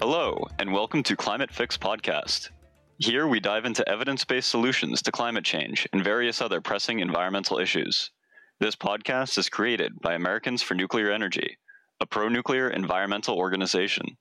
[0.00, 2.50] Hello, and welcome to Climate Fix Podcast.
[2.98, 7.58] Here we dive into evidence based solutions to climate change and various other pressing environmental
[7.58, 8.10] issues.
[8.60, 11.56] This podcast is created by Americans for Nuclear Energy,
[12.00, 14.18] a pro nuclear environmental organization.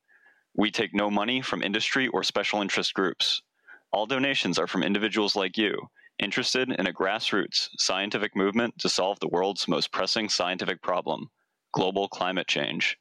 [0.56, 3.42] We take no money from industry or special interest groups.
[3.92, 9.20] All donations are from individuals like you, interested in a grassroots scientific movement to solve
[9.20, 11.30] the world's most pressing scientific problem
[11.74, 12.98] global climate change.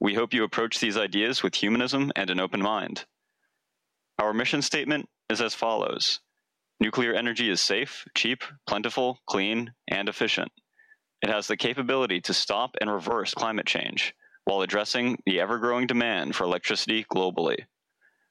[0.00, 3.04] We hope you approach these ideas with humanism and an open mind.
[4.18, 6.20] Our mission statement is as follows
[6.80, 10.52] Nuclear energy is safe, cheap, plentiful, clean, and efficient.
[11.22, 15.86] It has the capability to stop and reverse climate change while addressing the ever growing
[15.86, 17.64] demand for electricity globally.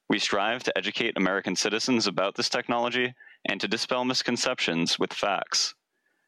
[0.08, 5.74] We strive to educate American citizens about this technology and to dispel misconceptions with facts.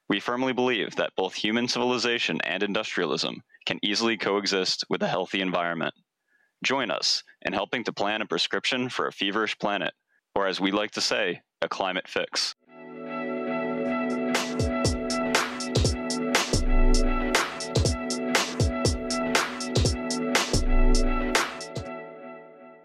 [0.08, 5.40] We firmly believe that both human civilization and industrialism can easily coexist with a healthy
[5.40, 5.94] environment.
[6.64, 9.92] Join us in helping to plan a prescription for a feverish planet,
[10.34, 12.54] or as we like to say, a climate fix.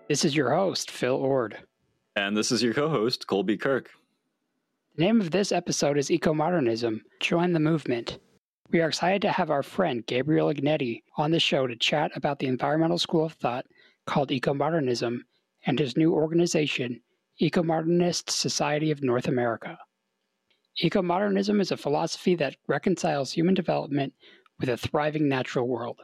[0.08, 1.58] This is your host, Phil Ord.
[2.18, 3.90] And this is your co host, Colby Kirk.
[4.98, 8.20] The name of this episode is Ecomodernism Join the Movement.
[8.72, 12.40] We are excited to have our friend Gabriel Ignetti on the show to chat about
[12.40, 13.66] the environmental school of thought
[14.06, 15.20] called Ecomodernism
[15.66, 17.02] and his new organization,
[17.42, 19.78] Ecomodernist Society of North America.
[20.82, 24.14] Ecomodernism is a philosophy that reconciles human development
[24.58, 26.00] with a thriving natural world.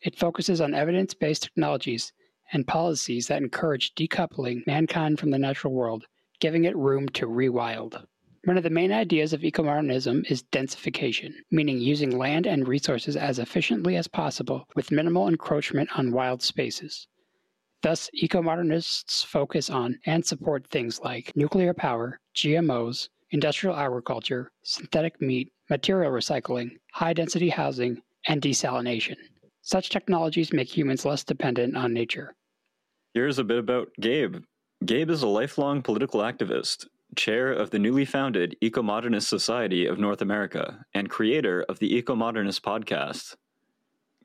[0.00, 2.12] It focuses on evidence based technologies
[2.52, 6.06] and policies that encourage decoupling mankind from the natural world,
[6.40, 8.04] giving it room to rewild.
[8.44, 13.38] One of the main ideas of ecomodernism is densification, meaning using land and resources as
[13.38, 17.08] efficiently as possible with minimal encroachment on wild spaces.
[17.80, 25.50] Thus, ecomodernists focus on and support things like nuclear power, GMOs, industrial agriculture, synthetic meat,
[25.70, 29.16] material recycling, high density housing, and desalination.
[29.62, 32.34] Such technologies make humans less dependent on nature.
[33.14, 34.36] Here's a bit about Gabe.
[34.84, 40.20] Gabe is a lifelong political activist chair of the newly founded Ecomodernist Society of North
[40.20, 43.36] America, and creator of the Ecomodernist podcast.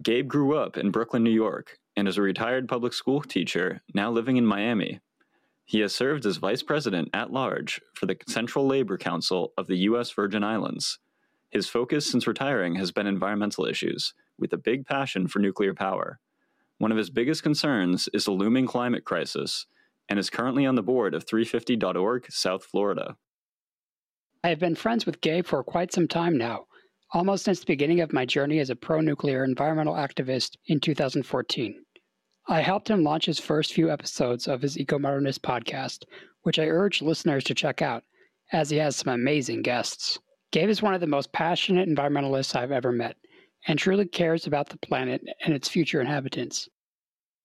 [0.01, 4.09] Gabe grew up in Brooklyn, New York, and is a retired public school teacher now
[4.09, 4.99] living in Miami.
[5.65, 9.77] He has served as vice president at large for the Central Labor Council of the
[9.79, 10.11] U.S.
[10.11, 10.99] Virgin Islands.
[11.49, 16.19] His focus since retiring has been environmental issues, with a big passion for nuclear power.
[16.77, 19.65] One of his biggest concerns is the looming climate crisis
[20.09, 23.15] and is currently on the board of 350.org South Florida.
[24.43, 26.65] I have been friends with Gabe for quite some time now,
[27.13, 31.83] almost since the beginning of my journey as a pro nuclear environmental activist in 2014.
[32.47, 36.05] I helped him launch his first few episodes of his Eco Modernist podcast,
[36.41, 38.03] which I urge listeners to check out,
[38.51, 40.17] as he has some amazing guests.
[40.51, 43.17] Gabe is one of the most passionate environmentalists I've ever met,
[43.67, 46.67] and truly cares about the planet and its future inhabitants.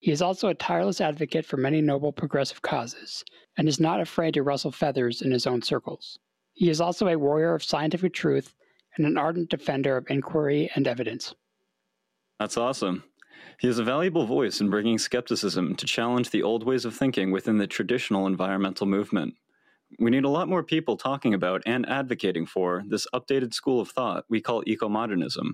[0.04, 3.24] He is also a tireless advocate for many noble progressive causes,
[3.56, 6.18] and is not afraid to rustle feathers in his own circles.
[6.52, 8.54] He is also a warrior of scientific truth
[8.98, 11.34] and an ardent defender of inquiry and evidence.
[12.38, 13.04] That's awesome.
[13.58, 17.30] He is a valuable voice in bringing skepticism to challenge the old ways of thinking
[17.30, 19.32] within the traditional environmental movement.
[19.98, 23.88] We need a lot more people talking about and advocating for this updated school of
[23.88, 25.52] thought we call ecomodernism,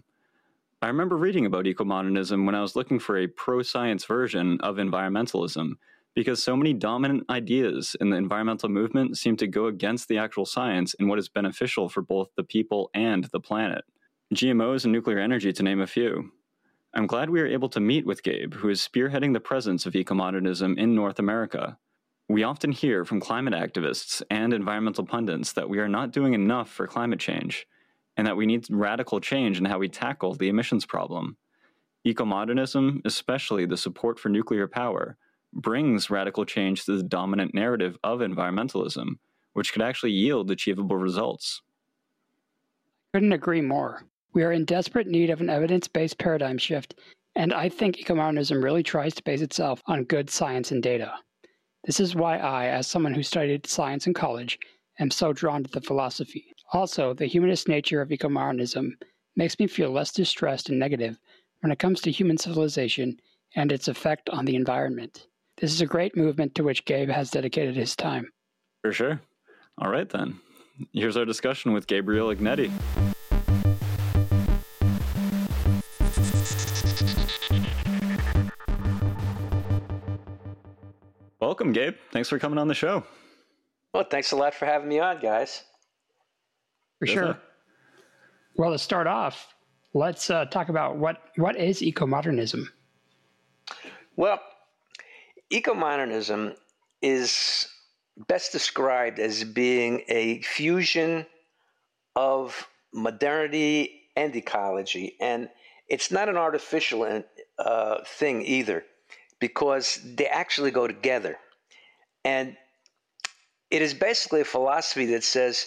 [0.83, 4.77] I remember reading about ecomodernism when I was looking for a pro science version of
[4.77, 5.73] environmentalism,
[6.15, 10.47] because so many dominant ideas in the environmental movement seem to go against the actual
[10.47, 13.85] science and what is beneficial for both the people and the planet.
[14.35, 16.33] GMOs and nuclear energy, to name a few.
[16.95, 19.93] I'm glad we are able to meet with Gabe, who is spearheading the presence of
[19.93, 21.77] ecomodernism in North America.
[22.31, 26.71] We often hear from climate activists and environmental pundits that we are not doing enough
[26.71, 27.67] for climate change
[28.21, 31.39] and that we need radical change in how we tackle the emissions problem.
[32.07, 35.17] Ecomodernism, especially the support for nuclear power,
[35.55, 39.13] brings radical change to the dominant narrative of environmentalism,
[39.55, 41.63] which could actually yield achievable results.
[43.15, 44.05] I couldn't agree more.
[44.35, 46.97] We are in desperate need of an evidence based paradigm shift,
[47.37, 51.15] and I think ecomodernism really tries to base itself on good science and data.
[51.87, 54.59] This is why I, as someone who studied science in college,
[54.99, 56.50] am so drawn to the philosophy.
[56.73, 58.93] Also, the humanist nature of ecomodernism
[59.35, 61.19] makes me feel less distressed and negative
[61.61, 63.19] when it comes to human civilization
[63.57, 65.27] and its effect on the environment.
[65.61, 68.31] This is a great movement to which Gabe has dedicated his time.
[68.83, 69.21] For sure.
[69.79, 70.39] All right, then.
[70.93, 72.71] Here's our discussion with Gabriel Ignetti.
[81.41, 81.97] Welcome, Gabe.
[82.13, 83.05] Thanks for coming on the show.
[83.93, 85.65] Well, thanks a lot for having me on, guys.
[87.01, 87.39] For sure.
[88.57, 89.55] Well, to start off,
[89.95, 92.67] let's uh, talk about what, what is ecomodernism?
[94.17, 94.39] Well,
[95.51, 96.55] ecomodernism
[97.01, 97.69] is
[98.29, 101.25] best described as being a fusion
[102.17, 105.17] of modernity and ecology.
[105.21, 105.49] And
[105.89, 107.23] it's not an artificial
[107.59, 108.85] uh, thing either,
[109.39, 111.39] because they actually go together.
[112.27, 112.59] And
[113.71, 115.67] it is basically a philosophy that says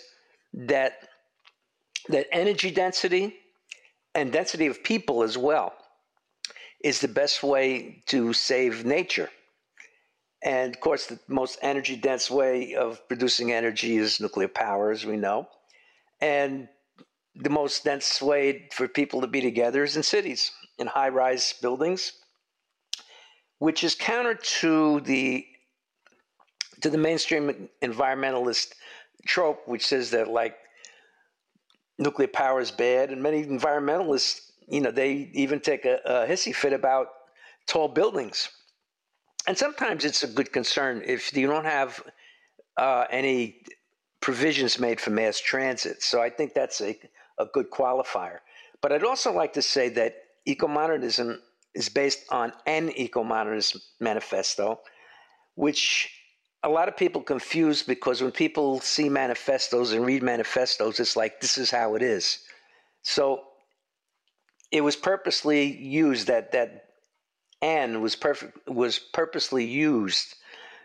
[0.54, 0.94] that
[2.10, 3.36] that energy density
[4.16, 5.74] and density of people as well
[6.84, 9.30] is the best way to save nature.
[10.44, 15.06] And of course, the most energy dense way of producing energy is nuclear power, as
[15.06, 15.48] we know.
[16.20, 16.68] And
[17.36, 21.54] the most dense way for people to be together is in cities, in high rise
[21.62, 22.12] buildings,
[23.60, 25.46] which is counter to the
[26.82, 28.74] to the mainstream environmentalist
[29.26, 30.58] trope, which says that like
[31.98, 36.54] nuclear power is bad, and many environmentalists, you know, they even take a, a hissy
[36.54, 37.08] fit about
[37.68, 38.50] tall buildings.
[39.48, 42.02] And sometimes it's a good concern if you don't have
[42.78, 43.62] uh, any
[44.22, 46.02] provisions made for mass transit.
[46.02, 46.98] So I think that's a,
[47.38, 48.38] a good qualifier.
[48.82, 50.16] But I'd also like to say that
[50.48, 51.40] ecomodernism
[51.74, 54.80] is based on an ecomodernist manifesto,
[55.56, 56.10] which
[56.64, 61.42] a lot of people confuse because when people see manifestos and read manifestos, it's like
[61.42, 62.40] this is how it is.
[63.02, 63.44] So
[64.72, 66.86] it was purposely used that that
[67.62, 70.36] and was perfect was purposely used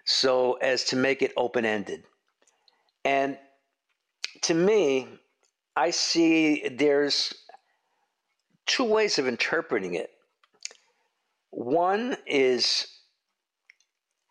[0.04, 2.02] so as to make it open ended.
[3.04, 3.38] And
[4.42, 5.08] to me,
[5.76, 7.32] I see there's
[8.66, 10.10] two ways of interpreting it.
[11.50, 12.86] One is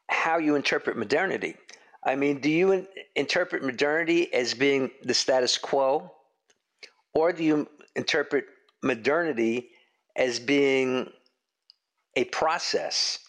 [0.09, 1.55] how you interpret modernity.
[2.03, 6.11] I mean, do you in- interpret modernity as being the status quo,
[7.13, 8.45] or do you interpret
[8.83, 9.69] modernity
[10.15, 11.11] as being
[12.15, 13.19] a process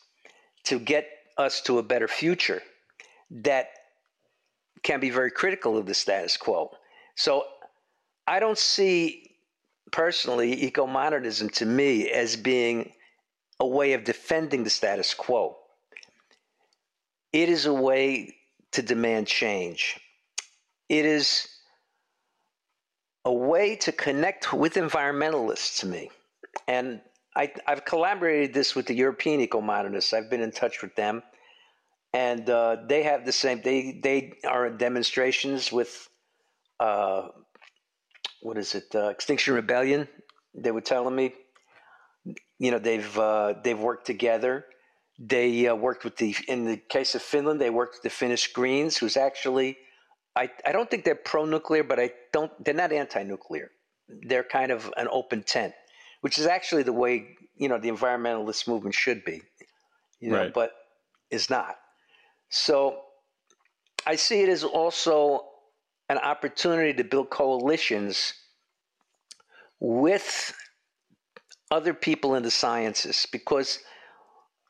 [0.65, 2.63] to get us to a better future
[3.31, 3.71] that
[4.83, 6.71] can be very critical of the status quo?
[7.17, 7.45] So
[8.27, 9.25] I don't see
[9.91, 12.93] personally eco modernism to me as being
[13.59, 15.57] a way of defending the status quo.
[17.33, 18.35] It is a way
[18.73, 20.01] to demand change.
[20.89, 21.49] It is
[23.25, 26.11] a way to connect with environmentalists to me.
[26.67, 27.01] And
[27.37, 30.13] I, have collaborated this with the European eco-modernists.
[30.13, 31.23] I've been in touch with them.
[32.15, 36.09] And uh, they have the same, they, they are demonstrations with,
[36.81, 37.29] uh,
[38.41, 40.09] what is it, uh, Extinction Rebellion.
[40.55, 41.35] They were telling me,
[42.59, 44.65] you know, they've, uh, they've worked together
[45.19, 48.53] they uh, worked with the, in the case of Finland, they worked with the Finnish
[48.53, 49.77] Greens, who's actually,
[50.37, 53.71] I, I don't think they're pro nuclear, but I don't, they're not anti nuclear.
[54.09, 55.75] They're kind of an open tent,
[56.21, 59.43] which is actually the way, you know, the environmentalist movement should be,
[60.21, 60.55] you know, right.
[60.55, 60.73] but
[61.31, 61.77] is not.
[62.49, 63.01] So
[64.07, 65.47] I see it as also
[66.09, 68.35] an opportunity to build coalitions
[69.81, 70.55] with
[71.71, 73.81] other people in the sciences because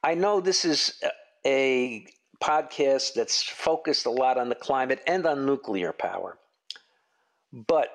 [0.03, 1.03] I know this is
[1.47, 2.07] a
[2.43, 6.39] podcast that's focused a lot on the climate and on nuclear power.
[7.53, 7.89] But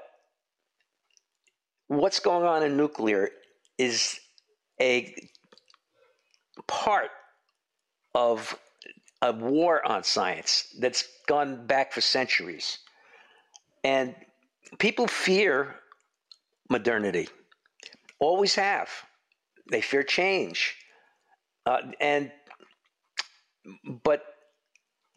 [1.88, 3.30] what's going on in nuclear
[3.78, 4.20] is
[4.82, 5.16] a
[6.68, 7.12] part
[8.16, 8.58] of
[9.22, 12.80] a war on science that's gone back for centuries.
[13.84, 14.16] And
[14.80, 15.76] people fear
[16.70, 17.30] modernity,
[18.20, 18.90] always have.
[19.72, 20.76] They fear change.
[21.66, 22.32] Uh, and
[24.04, 24.24] but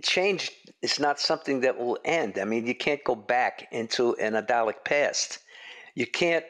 [0.02, 2.38] change is not something that will end.
[2.38, 5.38] I mean, you can't go back into an idyllic past.
[5.94, 6.44] You can't,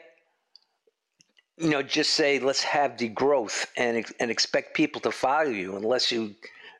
[1.57, 6.11] you know, just say let's have degrowth and and expect people to follow you unless
[6.11, 6.29] you're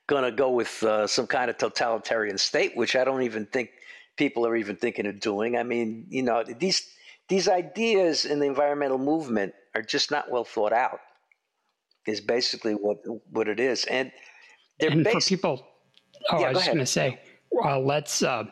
[0.08, 3.72] gonna go with uh, some kind of totalitarian state, which I don't even think
[4.18, 5.58] people are even thinking of doing.
[5.58, 6.88] I mean, you know, these
[7.30, 11.00] these ideas in the environmental movement are just not well thought out
[12.08, 12.98] is basically what
[13.32, 13.86] what it is.
[13.86, 14.12] And
[14.80, 15.68] and for people.
[16.32, 17.20] Oh, yeah, I was just going to say,
[17.52, 18.46] well, let's uh,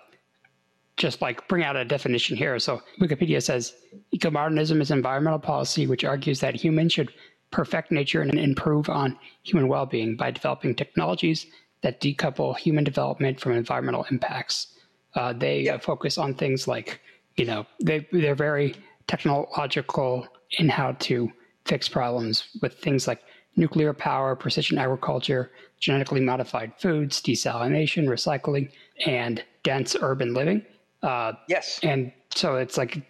[0.97, 2.57] just like bring out a definition here.
[2.59, 3.73] So Wikipedia says
[4.15, 7.11] ecomodernism is environmental policy which argues that humans should
[7.51, 11.47] perfect nature and improve on human well-being by developing technologies
[11.81, 14.67] that decouple human development from environmental impacts.
[15.15, 15.77] Uh, they yeah.
[15.77, 16.99] focus on things like,
[17.37, 18.75] you know, they they're very
[19.07, 20.27] technological
[20.59, 21.31] in how to
[21.65, 23.21] fix problems with things like
[23.55, 28.69] nuclear power, precision agriculture, genetically modified foods, desalination, recycling,
[29.05, 30.65] and dense urban living.
[31.03, 31.79] Uh, yes.
[31.83, 33.01] And so it's like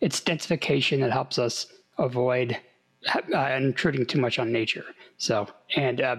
[0.00, 1.66] it's densification that helps us
[1.98, 2.56] avoid
[3.34, 4.84] uh, intruding too much on nature.
[5.16, 6.16] So, and uh,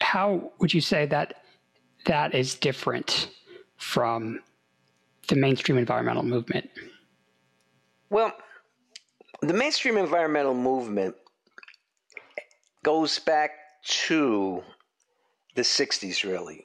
[0.00, 1.42] how would you say that
[2.06, 3.30] that is different
[3.76, 4.40] from
[5.28, 6.70] the mainstream environmental movement?
[8.10, 8.32] Well,
[9.42, 11.14] the mainstream environmental movement
[12.86, 13.50] goes back
[13.82, 14.62] to
[15.56, 16.64] the 60s, really.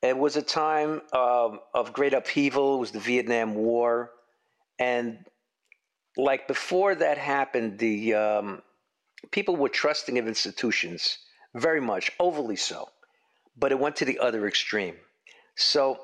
[0.00, 4.12] It was a time of, of great upheaval, it was the Vietnam War.
[4.78, 5.26] And
[6.16, 8.62] like before that happened, the um,
[9.32, 11.18] people were trusting of institutions
[11.56, 12.88] very much, overly so.
[13.56, 14.94] But it went to the other extreme.
[15.56, 15.98] So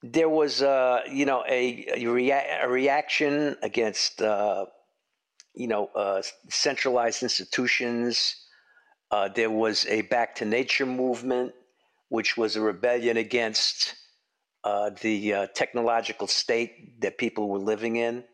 [0.00, 4.66] there was, uh, you know, a, a, rea- a reaction against, uh,
[5.60, 8.34] you know, uh, centralized institutions.
[9.10, 11.52] Uh, there was a back to nature movement,
[12.08, 13.94] which was a rebellion against
[14.64, 18.24] uh, the uh, technological state that people were living in.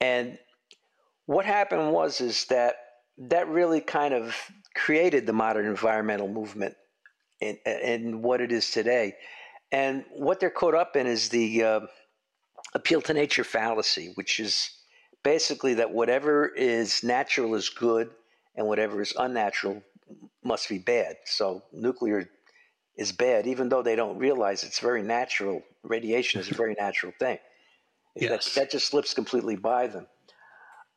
[0.00, 0.38] And
[1.26, 2.76] what happened was is that
[3.18, 4.34] that really kind of
[4.74, 6.76] created the modern environmental movement
[7.42, 9.16] and, and what it is today.
[9.70, 11.80] And what they're caught up in is the uh,
[12.72, 14.70] appeal to nature fallacy, which is
[15.22, 18.10] basically that whatever is natural is good
[18.56, 19.82] and whatever is unnatural
[20.42, 21.16] must be bad.
[21.24, 22.28] So nuclear
[22.96, 25.62] is bad, even though they don't realize it's very natural.
[25.82, 27.38] Radiation is a very natural thing.
[28.16, 28.54] Yes.
[28.54, 30.06] That, that just slips completely by them.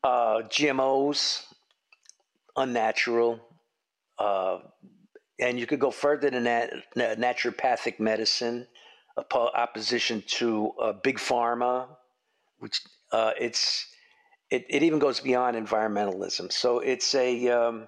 [0.03, 1.45] Uh, GMOs,
[2.55, 3.39] unnatural.
[4.17, 4.59] Uh,
[5.39, 8.67] and you could go further than that naturopathic medicine,
[9.35, 11.87] opposition to uh, big pharma,
[12.59, 13.87] which uh, it's
[14.51, 16.51] it, it even goes beyond environmentalism.
[16.51, 17.87] So it's a um,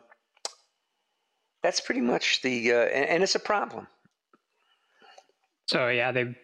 [1.61, 3.87] that's pretty much the uh, and, and it's a problem.
[5.67, 6.35] So yeah, they've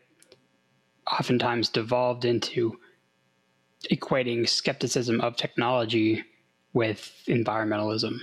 [1.12, 2.78] oftentimes devolved into
[3.92, 6.24] equating skepticism of technology
[6.74, 8.18] with environmentalism,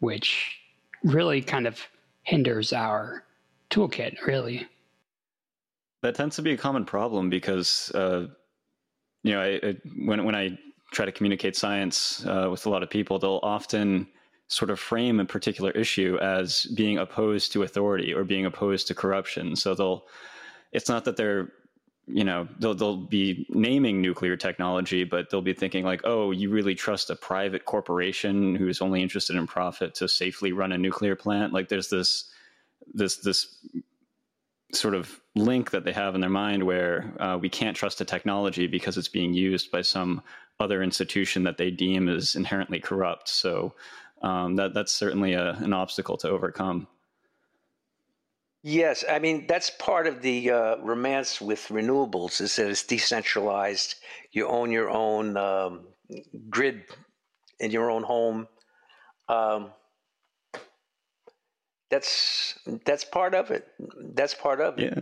[0.00, 0.58] which
[1.04, 1.80] really kind of
[2.24, 3.24] hinders our
[3.70, 4.66] toolkit, really.
[6.02, 8.26] That tends to be a common problem because, uh,
[9.22, 10.58] you know, I, I, when when I
[10.90, 14.06] try to communicate science uh, with a lot of people, they'll often
[14.48, 18.94] sort of frame a particular issue as being opposed to authority or being opposed to
[18.94, 19.54] corruption.
[19.54, 20.06] So they'll,
[20.72, 21.52] it's not that they're
[22.12, 26.50] you know they'll they'll be naming nuclear technology, but they'll be thinking like, oh, you
[26.50, 31.14] really trust a private corporation who's only interested in profit to safely run a nuclear
[31.14, 31.52] plant?
[31.52, 32.30] Like, there's this
[32.92, 33.64] this this
[34.72, 38.04] sort of link that they have in their mind where uh, we can't trust a
[38.04, 40.22] technology because it's being used by some
[40.58, 43.28] other institution that they deem is inherently corrupt.
[43.28, 43.74] So
[44.22, 46.86] um, that that's certainly a, an obstacle to overcome.
[48.62, 53.94] Yes, I mean that's part of the uh, romance with renewables is that it's decentralized.
[54.32, 55.86] You own your own um,
[56.50, 56.84] grid
[57.58, 58.48] in your own home.
[59.28, 59.70] Um,
[61.90, 63.66] that's that's part of it.
[64.14, 64.94] That's part of it.
[64.96, 65.00] Yeah.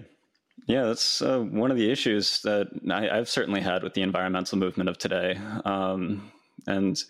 [0.67, 4.59] Yeah, that's uh, one of the issues that I, have certainly had with the environmental
[4.59, 5.39] movement of today.
[5.65, 6.31] Um,
[6.67, 7.03] and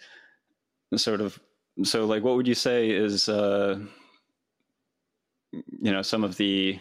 [0.94, 1.40] sort of,
[1.82, 3.80] so like, what would you say is uh,
[5.52, 6.78] you know some of the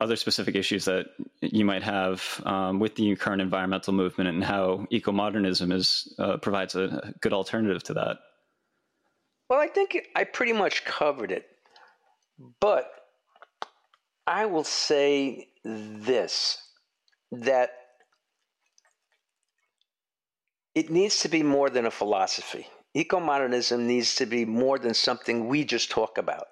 [0.00, 1.06] other specific issues that
[1.40, 6.74] you might have um, with the current environmental movement and how eco-modernism is uh, provides
[6.76, 8.18] a good alternative to that
[9.50, 11.46] well i think i pretty much covered it
[12.60, 12.90] but
[14.26, 16.58] i will say this
[17.32, 17.70] that
[20.74, 25.46] it needs to be more than a philosophy eco-modernism needs to be more than something
[25.46, 26.46] we just talk about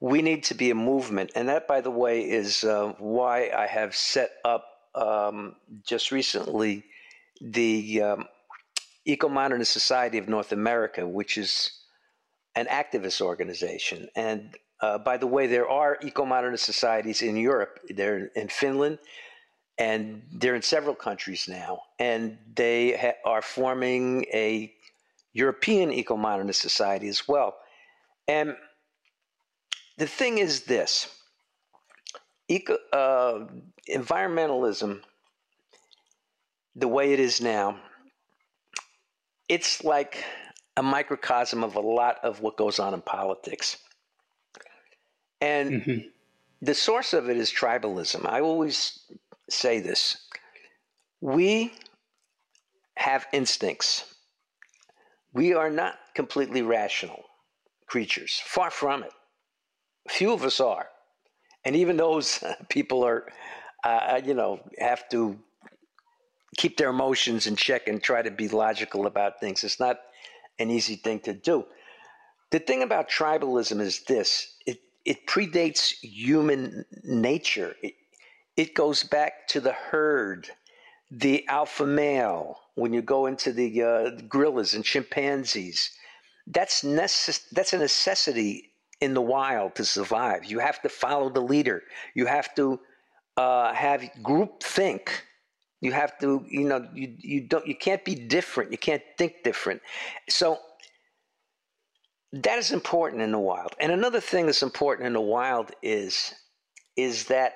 [0.00, 1.32] we need to be a movement.
[1.34, 5.56] And that, by the way, is uh, why I have set up um,
[5.86, 6.84] just recently
[7.40, 8.24] the um,
[9.04, 11.70] Eco Modernist Society of North America, which is
[12.54, 14.08] an activist organization.
[14.14, 17.80] And uh, by the way, there are eco modernist societies in Europe.
[17.88, 18.98] They're in Finland,
[19.78, 21.80] and they're in several countries now.
[21.98, 24.72] And they ha- are forming a
[25.32, 27.56] European eco modernist society as well.
[28.28, 28.56] And
[29.98, 31.08] the thing is this
[32.48, 33.46] Eco, uh,
[33.88, 35.00] environmentalism
[36.76, 37.78] the way it is now,
[39.48, 40.22] it's like
[40.76, 43.78] a microcosm of a lot of what goes on in politics.
[45.40, 46.08] And mm-hmm.
[46.62, 48.26] the source of it is tribalism.
[48.26, 49.00] I always
[49.48, 50.16] say this
[51.20, 51.72] we
[52.96, 54.14] have instincts.
[55.32, 57.24] We are not completely rational
[57.86, 59.12] creatures, far from it.
[60.08, 60.86] Few of us are.
[61.64, 63.26] And even those people are,
[63.84, 65.38] uh, you know, have to
[66.56, 69.62] keep their emotions in check and try to be logical about things.
[69.62, 69.98] It's not
[70.58, 71.66] an easy thing to do.
[72.50, 77.74] The thing about tribalism is this it, it predates human nature.
[77.82, 77.94] It,
[78.56, 80.50] it goes back to the herd,
[81.10, 82.58] the alpha male.
[82.74, 85.90] When you go into the uh, gorillas and chimpanzees,
[86.48, 90.44] that's necess- that's a necessity in the wild to survive.
[90.44, 91.82] You have to follow the leader.
[92.14, 92.80] You have to
[93.36, 95.24] uh, have group think.
[95.80, 98.72] You have to, you know, you, you don't, you can't be different.
[98.72, 99.82] You can't think different.
[100.28, 100.58] So
[102.42, 103.74] that is important in the wild.
[103.78, 106.34] And another thing that's important in the wild is,
[106.96, 107.54] is that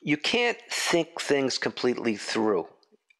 [0.00, 2.66] you can't think things completely through.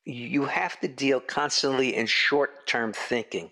[0.04, 3.50] You have to deal constantly in short term thinking.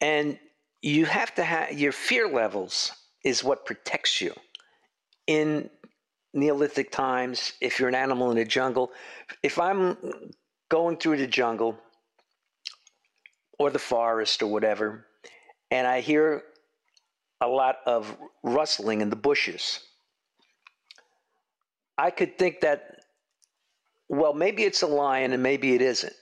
[0.00, 0.38] And
[0.82, 2.92] you have to have your fear levels
[3.24, 4.34] is what protects you.
[5.28, 5.70] In
[6.34, 8.90] Neolithic times, if you're an animal in a jungle,
[9.42, 9.96] if I'm
[10.68, 11.78] going through the jungle
[13.58, 15.06] or the forest or whatever,
[15.72, 16.42] and I hear
[17.40, 19.80] a lot of rustling in the bushes,
[21.96, 23.00] I could think that,
[24.08, 26.12] well, maybe it's a lion and maybe it isn't.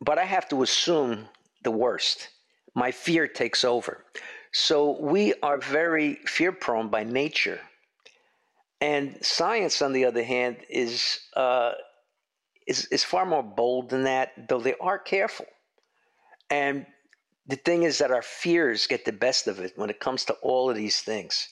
[0.00, 1.28] But I have to assume
[1.62, 2.30] the worst.
[2.74, 4.04] My fear takes over.
[4.52, 7.60] So we are very fear prone by nature.
[8.80, 11.72] And science, on the other hand, is, uh,
[12.66, 15.46] is, is far more bold than that, though they are careful.
[16.50, 16.86] And
[17.46, 20.32] the thing is that our fears get the best of it when it comes to
[20.34, 21.48] all of these things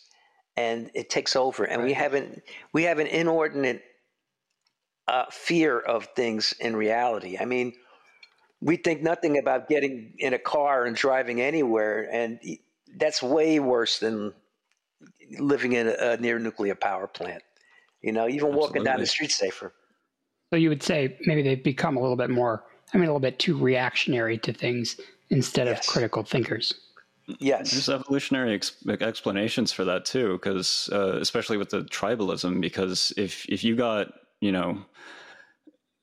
[0.56, 1.86] and it takes over and right.
[1.86, 2.40] we have an
[2.72, 3.82] we have an inordinate
[5.08, 7.72] uh, fear of things in reality i mean
[8.60, 12.38] we think nothing about getting in a car and driving anywhere and
[12.96, 14.32] that's way worse than
[15.38, 17.42] living in a, a near nuclear power plant
[18.02, 18.60] you know even Absolutely.
[18.60, 19.72] walking down the street safer
[20.50, 23.20] so you would say maybe they've become a little bit more i mean a little
[23.20, 24.96] bit too reactionary to things
[25.32, 25.80] instead yes.
[25.80, 26.74] of critical thinkers
[27.38, 33.12] Yes, there's evolutionary ex- explanations for that too, because uh, especially with the tribalism, because
[33.16, 34.84] if if you got you know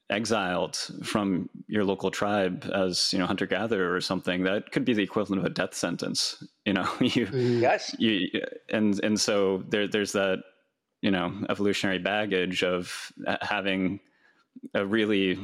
[0.09, 4.93] exiled from your local tribe as you know hunter gatherer or something, that could be
[4.93, 6.41] the equivalent of a death sentence.
[6.65, 7.59] You know, you mm-hmm.
[7.59, 8.29] yes, you
[8.69, 10.39] and and so there there's that
[11.01, 13.11] you know evolutionary baggage of
[13.41, 13.99] having
[14.73, 15.37] a really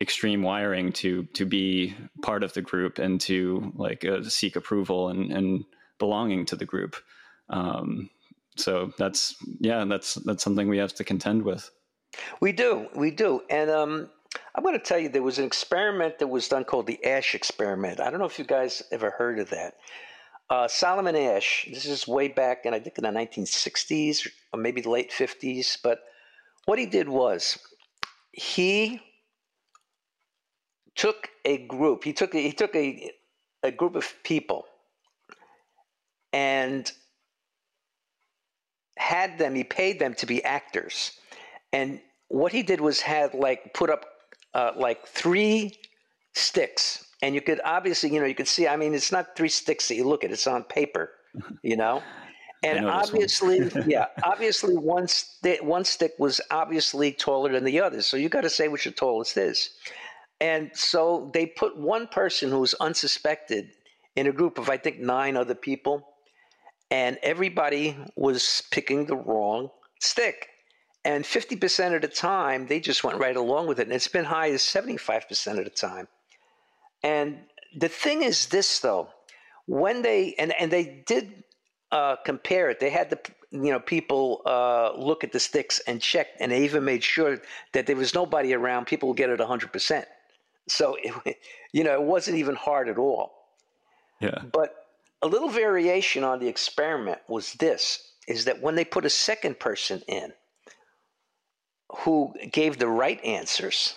[0.00, 5.08] extreme wiring to to be part of the group and to like uh, seek approval
[5.08, 5.64] and and
[5.98, 6.96] belonging to the group.
[7.50, 8.10] Um,
[8.56, 11.70] so that's yeah, that's that's something we have to contend with.
[12.40, 14.10] We do, we do, and um,
[14.54, 17.34] I'm going to tell you there was an experiment that was done called the Asch
[17.34, 18.00] experiment.
[18.00, 19.74] I don't know if you guys ever heard of that.
[20.50, 21.68] Uh, Solomon Asch.
[21.70, 25.76] this is way back, and I think in the 1960s or maybe the late 50s.
[25.82, 26.00] But
[26.64, 27.58] what he did was
[28.32, 29.00] he
[30.98, 32.04] took a group.
[32.04, 33.10] He took a, he took a
[33.62, 34.66] a group of people
[36.32, 36.92] and
[38.98, 39.54] had them.
[39.54, 41.12] He paid them to be actors,
[41.72, 44.04] and what he did was had like put up
[44.52, 45.78] uh, like three
[46.34, 48.66] sticks, and you could obviously you know you could see.
[48.68, 51.12] I mean, it's not three sticks that you look at; it's on paper,
[51.62, 52.02] you know.
[52.64, 58.02] And obviously, yeah, obviously one stick one stick was obviously taller than the other.
[58.02, 59.70] So you got to say which the tallest is.
[60.40, 63.70] And so they put one person who was unsuspected
[64.14, 66.08] in a group of, I think, nine other people,
[66.90, 69.70] and everybody was picking the wrong
[70.00, 70.48] stick.
[71.04, 73.86] And 50% of the time, they just went right along with it.
[73.86, 76.08] And it's been high as 75% of the time.
[77.02, 77.38] And
[77.76, 79.08] the thing is this, though,
[79.66, 81.44] when they, and, and they did
[81.92, 83.20] uh, compare it, they had the,
[83.50, 87.40] you know, people uh, look at the sticks and check, and they even made sure
[87.72, 88.86] that there was nobody around.
[88.86, 90.04] People would get it 100%.
[90.68, 91.38] So, it,
[91.72, 93.32] you know, it wasn't even hard at all.
[94.20, 94.42] Yeah.
[94.52, 94.74] But
[95.22, 99.58] a little variation on the experiment was this is that when they put a second
[99.58, 100.32] person in
[102.00, 103.94] who gave the right answers,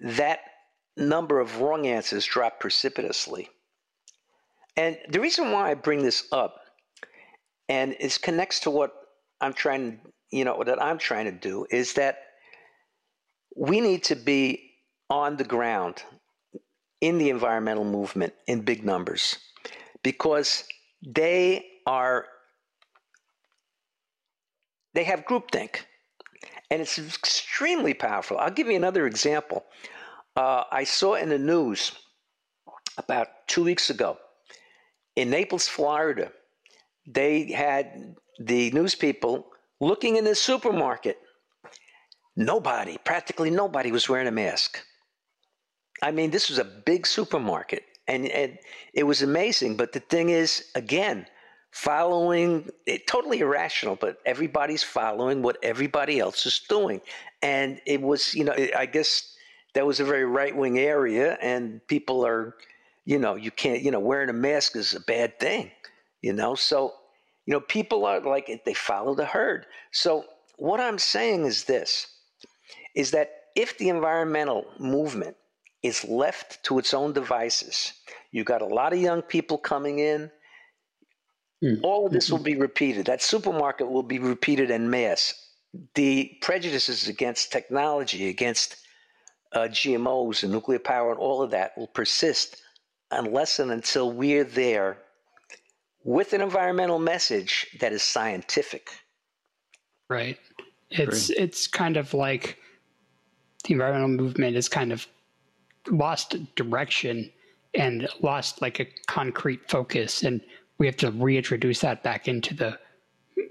[0.00, 0.40] that
[0.96, 3.50] number of wrong answers dropped precipitously.
[4.76, 6.60] And the reason why I bring this up
[7.68, 8.92] and it connects to what
[9.40, 12.18] I'm trying, you know, that I'm trying to do is that
[13.54, 14.65] we need to be
[15.10, 16.02] on the ground
[17.00, 19.38] in the environmental movement in big numbers
[20.02, 20.64] because
[21.06, 22.26] they are
[24.94, 25.80] they have groupthink
[26.70, 28.38] and it's extremely powerful.
[28.38, 29.64] I'll give you another example.
[30.34, 31.92] Uh, i saw in the news
[32.98, 34.18] about two weeks ago
[35.14, 36.30] in naples florida
[37.06, 39.46] they had the news people
[39.80, 41.18] looking in the supermarket.
[42.36, 44.78] Nobody practically nobody was wearing a mask
[46.02, 48.58] I mean, this was a big supermarket, and, and
[48.92, 49.76] it was amazing.
[49.76, 51.26] But the thing is, again,
[51.70, 57.00] following it, totally irrational, but everybody's following what everybody else is doing,
[57.42, 59.34] and it was, you know, I guess
[59.74, 62.56] that was a very right wing area, and people are,
[63.04, 65.70] you know, you can't, you know, wearing a mask is a bad thing,
[66.22, 66.94] you know, so.
[67.48, 69.66] You know, people are like they follow the herd.
[69.92, 70.24] So
[70.56, 72.08] what I'm saying is this:
[72.96, 75.36] is that if the environmental movement
[75.82, 77.92] is left to its own devices.
[78.32, 80.30] You've got a lot of young people coming in.
[81.62, 81.80] Mm.
[81.82, 83.06] All of this will be repeated.
[83.06, 85.34] That supermarket will be repeated en masse.
[85.94, 88.76] The prejudices against technology, against
[89.52, 92.62] uh, GMOs and nuclear power and all of that will persist
[93.10, 94.98] unless and until we're there
[96.04, 98.90] with an environmental message that is scientific.
[100.08, 100.38] Right.
[100.90, 101.38] It's Great.
[101.38, 102.58] it's kind of like
[103.64, 105.06] the environmental movement is kind of
[105.88, 107.30] lost direction
[107.74, 110.22] and lost like a concrete focus.
[110.22, 110.40] And
[110.78, 112.78] we have to reintroduce that back into the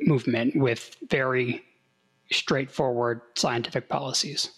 [0.02, 1.64] movement with very
[2.32, 4.50] straightforward scientific policies.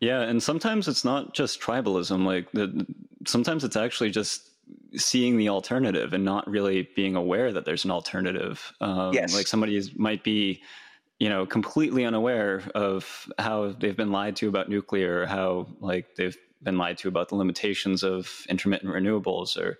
[0.00, 2.86] Yeah and sometimes it's not just tribalism like the,
[3.26, 4.50] sometimes it's actually just
[4.94, 8.72] seeing the alternative and not really being aware that there's an alternative.
[8.80, 9.34] Um, yes.
[9.34, 10.62] like somebody is, might be
[11.18, 16.14] you know, completely unaware of how they've been lied to about nuclear, or how like
[16.16, 19.78] they've been lied to about the limitations of intermittent renewables or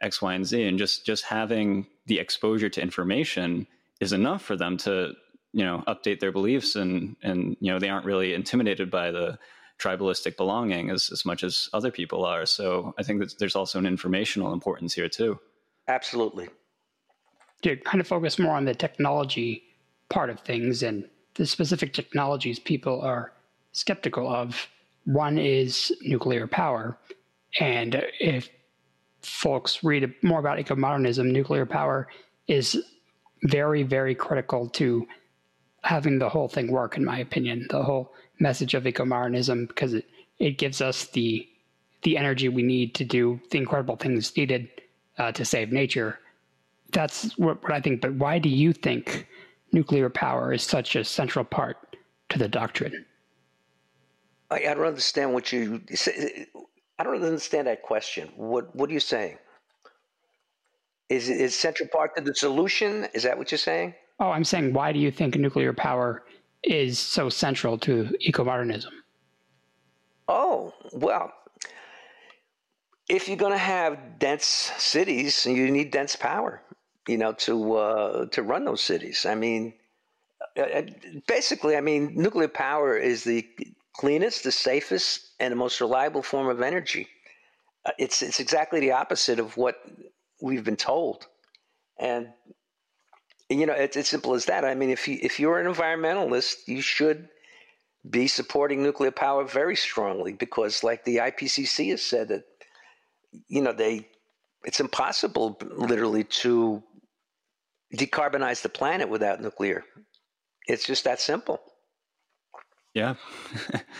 [0.00, 3.66] X, Y, and Z, and just just having the exposure to information
[4.00, 5.12] is enough for them to
[5.52, 9.38] you know update their beliefs and and you know they aren't really intimidated by the
[9.78, 12.44] tribalistic belonging as, as much as other people are.
[12.46, 15.38] So I think that there's also an informational importance here too.
[15.86, 16.48] Absolutely.
[17.62, 19.62] To kind of focus more on the technology
[20.08, 23.32] part of things and the specific technologies people are
[23.72, 24.68] skeptical of.
[25.04, 26.98] One is nuclear power.
[27.60, 28.48] And if
[29.22, 32.08] folks read more about eco-modernism, nuclear power
[32.46, 32.82] is
[33.44, 35.06] very, very critical to
[35.82, 37.66] having the whole thing work, in my opinion.
[37.70, 40.06] The whole message of eco-modernism, because it,
[40.38, 41.48] it gives us the
[42.02, 44.68] the energy we need to do the incredible things needed
[45.18, 46.20] uh, to save nature.
[46.92, 48.00] That's what, what I think.
[48.00, 49.26] But why do you think
[49.72, 51.96] nuclear power is such a central part
[52.30, 53.04] to the doctrine.
[54.50, 56.46] I, I don't understand what you say.
[56.98, 58.30] I don't understand that question.
[58.36, 59.38] What What are you saying?
[61.08, 63.06] Is is central part to the solution?
[63.14, 63.94] Is that what you're saying?
[64.20, 66.24] Oh, I'm saying why do you think nuclear power
[66.64, 68.92] is so central to eco-modernism?
[70.28, 71.32] Oh well,
[73.08, 74.44] if you're going to have dense
[74.76, 76.60] cities, you need dense power
[77.08, 79.26] you know, to uh, to run those cities.
[79.26, 79.72] I mean,
[80.56, 80.82] uh, uh,
[81.26, 83.48] basically, I mean, nuclear power is the
[83.94, 87.08] cleanest, the safest, and the most reliable form of energy.
[87.86, 89.76] Uh, it's it's exactly the opposite of what
[90.42, 91.26] we've been told,
[91.98, 92.28] and
[93.48, 94.64] you know, it's as simple as that.
[94.64, 97.28] I mean, if you if you're an environmentalist, you should
[98.08, 102.44] be supporting nuclear power very strongly because, like the IPCC has said, that
[103.48, 104.08] you know they
[104.64, 106.82] it's impossible literally to
[107.94, 109.84] decarbonize the planet without nuclear.
[110.66, 111.60] It's just that simple.
[112.94, 113.14] Yeah.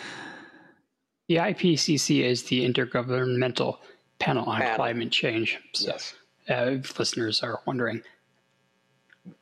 [1.28, 3.78] the IPCC is the Intergovernmental
[4.18, 4.76] Panel on Panel.
[4.76, 5.58] Climate Change.
[5.72, 6.14] So, yes.
[6.50, 8.02] Uh, if listeners are wondering.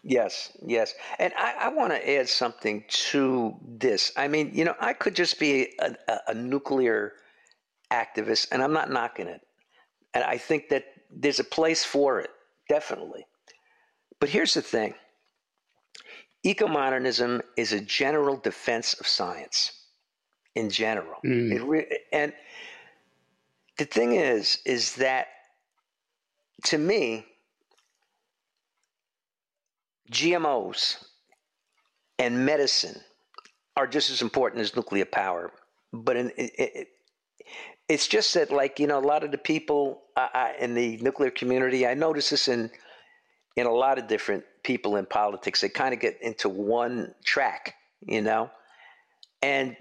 [0.02, 0.94] Yes, yes.
[1.18, 4.12] And I, I want to add something to this.
[4.16, 7.12] I mean, you know, I could just be a, a, a nuclear
[7.92, 9.40] activist, and I'm not knocking it.
[10.14, 12.30] And I think that there's a place for it,
[12.68, 13.26] definitely.
[14.20, 14.94] But here's the thing
[16.44, 19.72] ecomodernism is a general defense of science
[20.54, 21.20] in general.
[21.24, 21.66] Mm.
[21.66, 22.32] Re- and
[23.78, 25.26] the thing is, is that
[26.64, 27.26] to me,
[30.10, 31.04] GMOs
[32.18, 33.00] and medicine
[33.76, 35.52] are just as important as nuclear power.
[35.92, 36.88] But in, it, it,
[37.88, 41.30] it's just that, like, you know, a lot of the people uh, in the nuclear
[41.30, 42.70] community, I notice this in
[43.56, 45.60] in a lot of different people in politics.
[45.60, 48.50] They kind of get into one track, you know?
[49.42, 49.76] And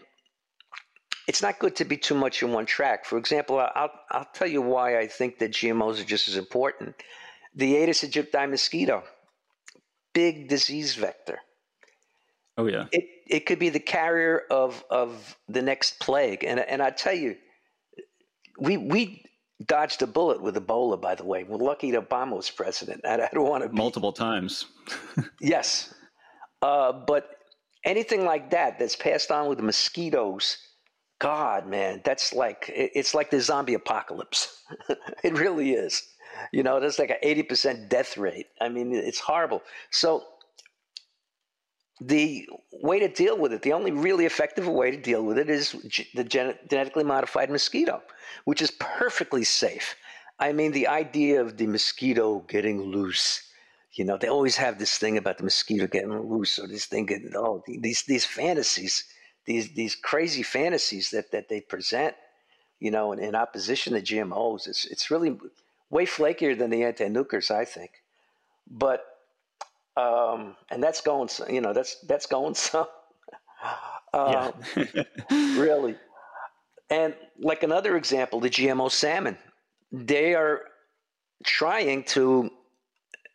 [1.28, 3.06] it's not good to be too much in one track.
[3.06, 6.96] For example, I'll I'll tell you why I think that GMOs are just as important.
[7.56, 9.04] The Aedes aegypti mosquito,
[10.14, 11.40] big disease vector.
[12.58, 12.86] Oh yeah.
[12.92, 17.16] It it could be the carrier of of the next plague, and and I tell
[17.16, 17.38] you,
[18.60, 19.24] we we
[19.64, 21.00] dodged a bullet with Ebola.
[21.00, 23.02] By the way, we're lucky that Obama was president.
[23.06, 24.66] I, I don't want to be, multiple times.
[25.42, 25.94] yes,
[26.62, 27.30] uh, but
[27.84, 30.58] anything like that that's passed on with the mosquitoes.
[31.20, 34.64] God, man, that's like it's like the zombie apocalypse.
[35.24, 36.04] it really is.
[36.52, 38.48] You know, there's like an eighty percent death rate.
[38.60, 39.62] I mean, it's horrible.
[39.92, 40.26] So
[42.02, 45.50] the way to deal with it, the only really effective way to deal with it
[45.50, 45.72] is
[46.14, 48.02] the genetically modified mosquito,
[48.44, 49.96] which is perfectly safe.
[50.38, 53.42] I mean, the idea of the mosquito getting loose,
[53.94, 57.06] you know, they always have this thing about the mosquito getting loose or this thing
[57.06, 59.06] getting, oh, these, these fantasies,
[59.46, 62.16] these, these crazy fantasies that, that they present,
[62.80, 64.68] you know, in, in opposition to GMOs.
[64.68, 65.38] It's, it's really
[65.90, 67.92] way flakier than the anti-nukers, I think.
[68.70, 69.06] But
[69.98, 72.88] um, and that's going, you know, that's that's going some,
[74.14, 74.52] uh,
[75.32, 75.96] really.
[76.90, 79.38] And like another example, the GMO salmon,
[79.92, 80.62] they are
[81.44, 82.50] trying to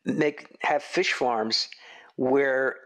[0.04, 1.68] make have fish farms
[2.16, 2.76] where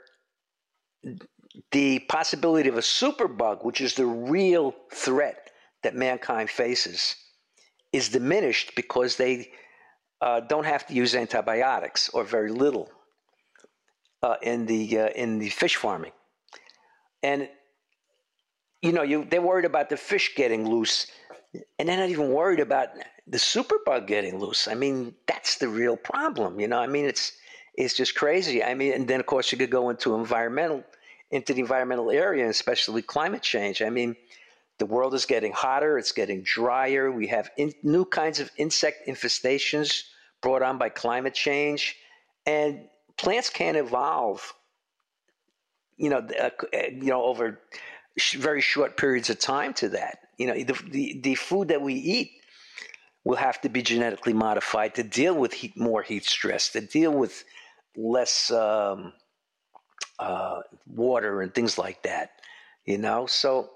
[1.72, 5.50] the possibility of a superbug, which is the real threat
[5.82, 7.14] that mankind faces,
[7.92, 9.50] is diminished because they
[10.20, 12.90] uh, don't have to use antibiotics or very little
[14.24, 16.12] uh, in the uh, in the fish farming,
[17.22, 17.46] and
[18.80, 21.06] you know you they're worried about the fish getting loose,
[21.78, 22.88] and they're not even worried about
[23.26, 24.66] the superbug getting loose.
[24.66, 26.58] I mean that's the real problem.
[26.58, 27.32] You know, I mean it's
[27.74, 28.64] it's just crazy.
[28.64, 30.82] I mean, and then of course you could go into environmental
[31.30, 33.82] into the environmental area, especially climate change.
[33.82, 34.16] I mean,
[34.78, 37.12] the world is getting hotter, it's getting drier.
[37.12, 40.04] We have in, new kinds of insect infestations
[40.40, 41.96] brought on by climate change.
[42.46, 44.54] And plants can't evolve,
[45.96, 47.60] you know, uh, you know, over
[48.16, 50.18] sh- very short periods of time to that.
[50.36, 52.32] You know, the, the, the food that we eat
[53.24, 57.12] will have to be genetically modified to deal with heat, more heat stress, to deal
[57.12, 57.44] with
[57.96, 59.12] less um,
[60.18, 62.32] uh, water and things like that.
[62.84, 63.70] You know, so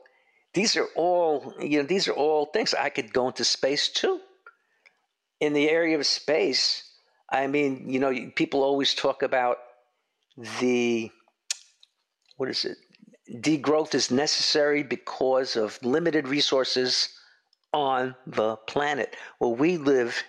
[0.53, 4.21] these are all you know these are all things I could go into space too.
[5.41, 6.88] In the area of space,
[7.31, 9.59] I mean, you know, people always talk about
[10.61, 11.11] the
[12.37, 12.79] what is it?
[13.43, 17.11] Degrowth is necessary because of limited resources
[17.73, 19.15] on the planet.
[19.41, 20.23] Well, we live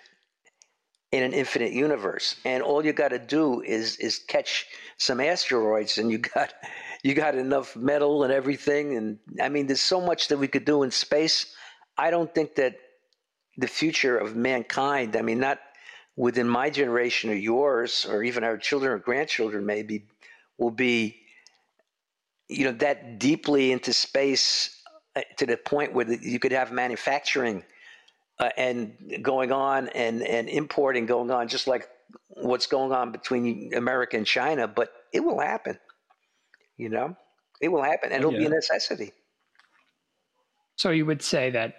[1.12, 4.66] in an infinite universe, and all you got to do is is catch
[4.98, 6.52] some asteroids, and you got
[7.02, 8.96] you got enough metal and everything.
[8.96, 11.54] And I mean, there's so much that we could do in space.
[11.96, 12.76] I don't think that
[13.56, 15.16] the future of mankind.
[15.16, 15.58] I mean, not
[16.20, 20.04] within my generation or yours, or even our children or grandchildren, maybe,
[20.58, 21.16] will be,
[22.46, 24.82] you know, that deeply into space
[25.16, 27.64] uh, to the point where you could have manufacturing
[28.38, 31.88] uh, and going on and, and importing going on, just like
[32.28, 34.68] what's going on between America and China.
[34.68, 35.78] But it will happen,
[36.76, 37.16] you know,
[37.62, 38.40] it will happen, and it'll yeah.
[38.40, 39.12] be a necessity.
[40.76, 41.76] So you would say that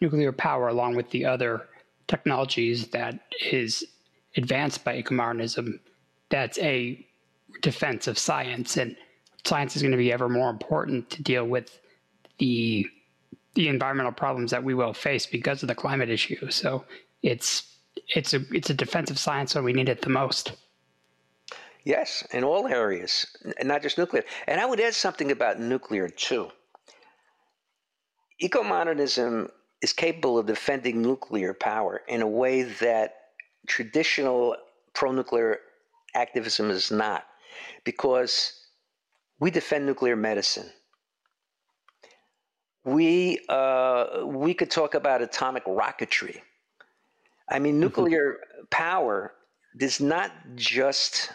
[0.00, 1.68] nuclear power, along with the other
[2.08, 3.18] technologies that
[3.50, 3.84] is
[4.36, 5.78] advanced by ecomodernism,
[6.28, 7.06] that's a
[7.62, 8.96] defense of science, and
[9.44, 11.80] science is going to be ever more important to deal with
[12.38, 12.86] the
[13.54, 16.50] the environmental problems that we will face because of the climate issue.
[16.50, 16.84] So
[17.22, 17.78] it's
[18.14, 20.52] it's a it's a defensive science when we need it the most.
[21.84, 23.26] Yes, in all areas,
[23.58, 24.24] and not just nuclear.
[24.48, 26.50] And I would add something about nuclear too.
[28.42, 29.50] Ecomodernism
[29.86, 33.08] is capable of defending nuclear power in a way that
[33.68, 34.56] traditional
[34.94, 35.60] pro nuclear
[36.16, 37.22] activism is not,
[37.84, 38.32] because
[39.38, 40.68] we defend nuclear medicine.
[42.84, 46.40] We, uh, we could talk about atomic rocketry.
[47.48, 47.82] I mean, mm-hmm.
[47.82, 48.38] nuclear
[48.70, 49.34] power
[49.78, 51.30] is not just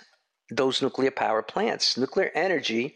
[0.50, 1.98] those nuclear power plants.
[1.98, 2.96] Nuclear energy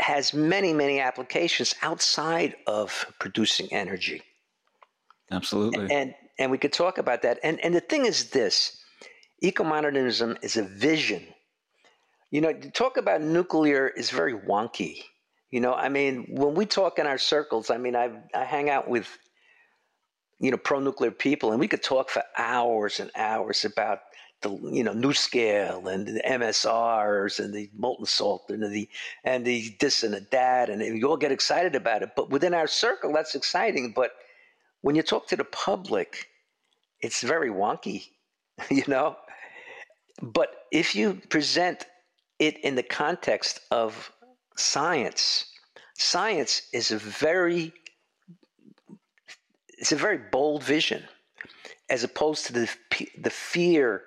[0.00, 4.22] has many, many applications outside of producing energy.
[5.30, 5.90] Absolutely.
[5.90, 7.38] And and we could talk about that.
[7.42, 8.82] And and the thing is this
[9.44, 11.22] ecomodernism is a vision.
[12.30, 15.02] You know, to talk about nuclear is very wonky.
[15.50, 18.70] You know, I mean, when we talk in our circles, I mean, I I hang
[18.70, 19.06] out with
[20.38, 24.00] you know pro nuclear people, and we could talk for hours and hours about
[24.42, 28.88] the you know NuScale and the MSRs and the molten salt and the
[29.24, 32.10] and the this and the that and you all get excited about it.
[32.16, 33.92] But within our circle, that's exciting.
[33.94, 34.12] But
[34.82, 36.28] when you talk to the public,
[37.00, 38.08] it's very wonky,
[38.70, 39.16] you know.
[40.22, 41.86] But if you present
[42.38, 44.12] it in the context of
[44.56, 45.46] science,
[45.94, 47.72] science is a very
[49.78, 51.02] it's a very bold vision
[51.88, 52.70] as opposed to the
[53.18, 54.04] the fear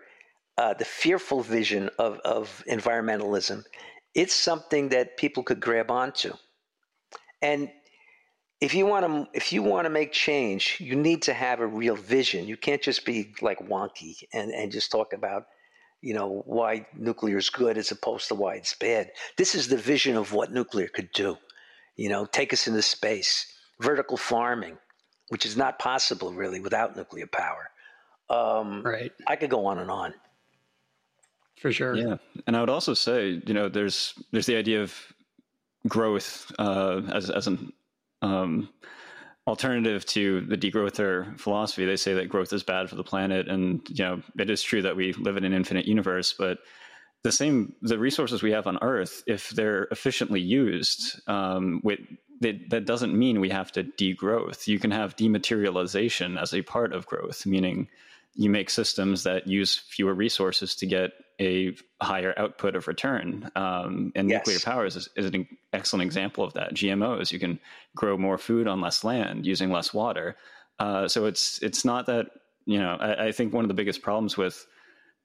[0.58, 3.64] uh, the fearful vision of, of environmentalism,
[4.14, 6.34] it's something that people could grab onto.
[7.42, 7.72] And
[8.62, 11.68] if you want to if you want to make change, you need to have a
[11.68, 12.48] real vision.
[12.48, 15.48] You can't just be like wonky and, and just talk about,
[16.02, 19.12] you know, why nuclear is good as opposed to why it's bad.
[19.38, 21.38] This is the vision of what nuclear could do.
[21.98, 24.78] You know, take us into space, vertical farming,
[25.30, 27.70] which is not possible really without nuclear power.
[28.30, 29.12] Um, right.
[29.28, 30.14] I could go on and on
[31.60, 31.96] for sure.
[31.96, 34.96] Yeah, and I would also say, you know, there's there's the idea of
[35.88, 37.74] growth uh, as as an
[38.22, 38.70] um,
[39.48, 41.86] alternative to the degrowther philosophy.
[41.86, 44.82] They say that growth is bad for the planet, and you know, it is true
[44.84, 46.60] that we live in an infinite universe, but
[47.24, 52.00] the same the resources we have on Earth, if they're efficiently used, um, with
[52.42, 54.68] that, that doesn't mean we have to degrowth.
[54.68, 57.88] You can have dematerialization as a part of growth, meaning
[58.36, 63.50] you make systems that use fewer resources to get a higher output of return.
[63.56, 64.46] Um, and yes.
[64.46, 66.74] nuclear power is, is, an excellent example of that.
[66.74, 67.60] GMOs, you can
[67.96, 70.36] grow more food on less land using less water.
[70.80, 72.28] Uh, so it's it's not that
[72.66, 72.98] you know.
[73.00, 74.66] I, I, think one of the biggest problems with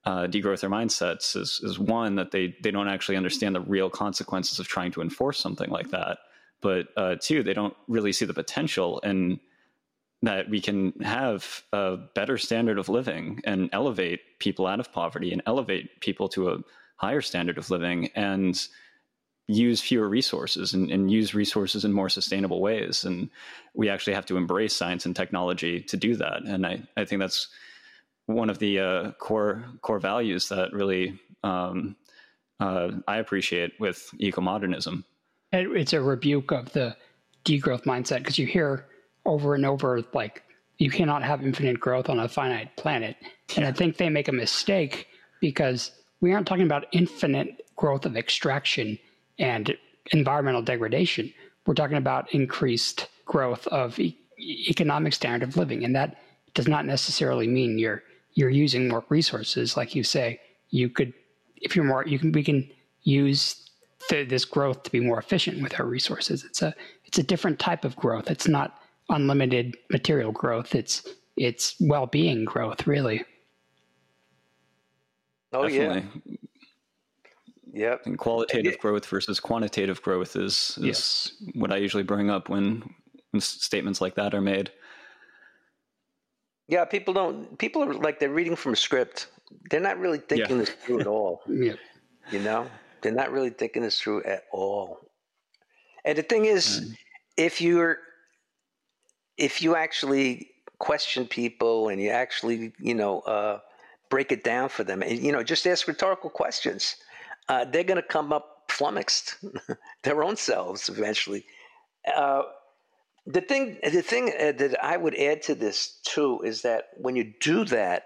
[0.05, 4.59] uh, degrowther mindsets is is one that they they don't actually understand the real consequences
[4.59, 6.19] of trying to enforce something like that.
[6.61, 9.39] But uh, two, they don't really see the potential and
[10.23, 15.33] that we can have a better standard of living and elevate people out of poverty
[15.33, 16.59] and elevate people to a
[16.97, 18.69] higher standard of living and
[19.47, 23.05] use fewer resources and, and, use resources in more sustainable ways.
[23.05, 23.31] And
[23.75, 26.45] we actually have to embrace science and technology to do that.
[26.45, 27.49] And I, I think that's
[28.27, 31.97] one of the uh, core core values that really um,
[32.61, 35.05] uh, I appreciate with eco modernism.
[35.53, 36.95] It's a rebuke of the
[37.47, 38.87] degrowth mindset because you hear
[39.29, 40.43] over and over like
[40.79, 43.17] you cannot have infinite growth on a finite planet.
[43.57, 45.09] And I think they make a mistake
[45.41, 48.99] because we aren't talking about infinite growth of extraction
[49.39, 49.77] and
[50.13, 51.33] environmental degradation.
[51.67, 54.17] We're talking about increased growth of e-
[54.69, 56.17] economic standard of living, and that
[56.55, 58.03] does not necessarily mean you're
[58.35, 59.77] you're using more resources.
[59.77, 61.13] Like you say, you could,
[61.57, 62.69] if you're more, you can we can
[63.03, 63.69] use
[64.09, 66.45] th- this growth to be more efficient with our resources.
[66.45, 68.31] It's a it's a different type of growth.
[68.31, 70.75] It's not unlimited material growth.
[70.75, 73.25] It's it's well-being growth, really.
[75.53, 76.05] Oh Definitely.
[76.27, 76.37] yeah.
[77.73, 78.07] Yep.
[78.07, 81.33] And qualitative growth versus quantitative growth is, is yes.
[81.55, 82.83] what I usually bring up when,
[83.31, 84.73] when statements like that are made.
[86.67, 87.57] Yeah, people don't.
[87.59, 89.29] People are like they're reading from a script.
[89.71, 90.65] They're not really thinking yeah.
[90.65, 91.43] this through at all.
[91.49, 91.75] yeah.
[92.31, 92.67] You know,
[93.01, 94.99] they're not really thinking this through at all.
[96.05, 96.97] And the thing is, mm.
[97.39, 97.99] if you're
[99.39, 103.61] if you actually question people and you actually, you know, uh,
[104.11, 106.97] break it down for them, and you know, just ask rhetorical questions,
[107.49, 109.37] uh, they're going to come up flummoxed,
[110.03, 111.45] their own selves eventually.
[112.15, 112.43] Uh,
[113.27, 117.17] the thing, the thing uh, that I would add to this too is that when
[117.17, 118.05] you do that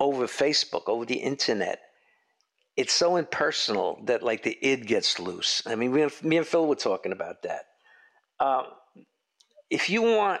[0.00, 1.80] over Facebook, over the internet,
[2.76, 5.62] it's so impersonal that like the id gets loose.
[5.66, 7.66] I mean, me and, me and Phil were talking about that.
[8.40, 8.64] Um,
[9.74, 10.40] if you want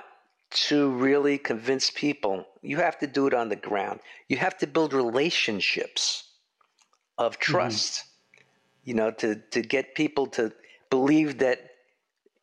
[0.68, 3.98] to really convince people, you have to do it on the ground.
[4.28, 6.04] You have to build relationships
[7.18, 7.52] of mm-hmm.
[7.52, 8.44] trust, mm-hmm.
[8.84, 10.52] you know, to, to get people to
[10.88, 11.58] believe that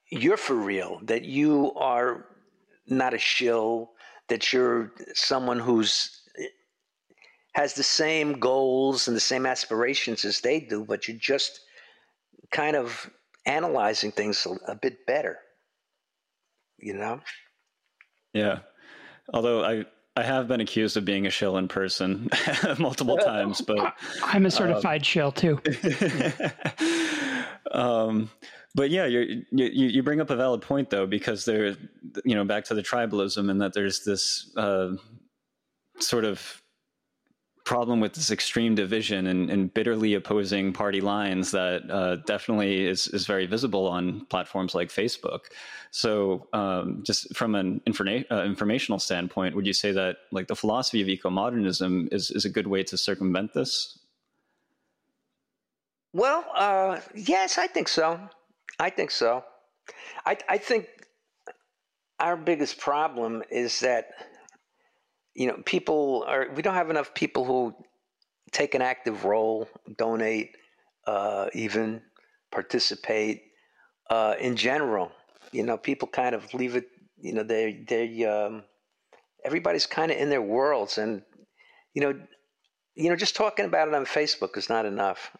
[0.10, 2.25] you're for real, that you are
[2.88, 3.91] not a shill,
[4.27, 6.17] that you're someone who's
[7.54, 11.62] has the same goals and the same aspirations as they do, but you're just
[12.50, 13.10] kind of
[13.46, 15.37] analyzing things a, a bit better
[16.82, 17.19] you know?
[18.34, 18.60] Yeah.
[19.34, 22.29] Although I, I have been accused of being a shill in person
[22.79, 25.60] multiple times, but I'm a certified um, shill too.
[27.71, 28.29] um,
[28.75, 31.75] but yeah, you you bring up a valid point though, because there,
[32.25, 34.92] you know, back to the tribalism and that there's this uh,
[36.00, 36.61] sort of
[37.64, 43.08] problem with this extreme division and, and bitterly opposing party lines that uh, definitely is,
[43.10, 45.42] is very visible on platforms like Facebook.
[45.92, 50.56] So, um, just from an informa- uh, informational standpoint, would you say that like the
[50.56, 54.00] philosophy of eco-modernism is, is a good way to circumvent this?
[56.14, 58.20] Well, uh, yes, I think so.
[58.80, 59.44] I think so.
[60.26, 60.88] I, I think
[62.20, 64.10] our biggest problem is that
[65.36, 67.73] you know people are we don't have enough people who
[68.52, 69.67] take an active role,
[69.98, 70.58] donate,
[71.08, 72.02] uh, even
[72.52, 73.44] participate
[74.10, 75.12] uh, in general.
[75.52, 76.86] You know, people kind of leave it.
[77.17, 78.63] You know, they they um,
[79.44, 81.21] everybody's kind of in their worlds, and
[81.94, 82.19] you know,
[82.96, 85.32] you know, just talking about it on Facebook is not enough.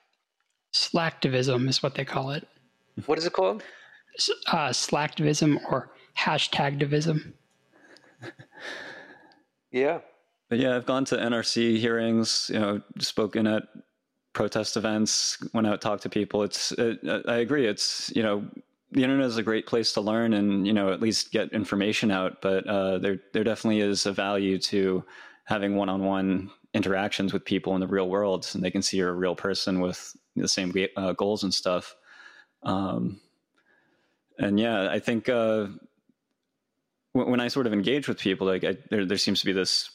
[0.74, 2.48] Slacktivism is what they call it.
[3.06, 3.64] What is it called?
[4.48, 7.34] Uh, slacktivism or hashtagtivism.
[9.72, 10.00] yeah.
[10.50, 13.64] But yeah, I've gone to NRC hearings, you know, spoken at
[14.34, 16.44] protest events, went out, talked to people.
[16.44, 17.68] It's, it, I agree.
[17.68, 18.46] It's, you know,
[18.92, 22.12] the internet is a great place to learn and, you know, at least get information
[22.12, 22.42] out.
[22.42, 25.04] But uh, there, there definitely is a value to
[25.46, 29.14] having one-on-one interactions with people in the real world, and they can see you're a
[29.14, 31.96] real person with the same uh, goals and stuff.
[32.64, 33.20] Um,
[34.38, 35.68] and yeah, I think uh,
[37.14, 39.90] when I sort of engage with people, like I, there, there seems to be this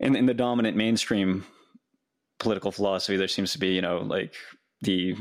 [0.00, 1.46] in, in the dominant mainstream
[2.38, 3.16] political philosophy.
[3.16, 4.34] There seems to be, you know, like
[4.80, 5.14] the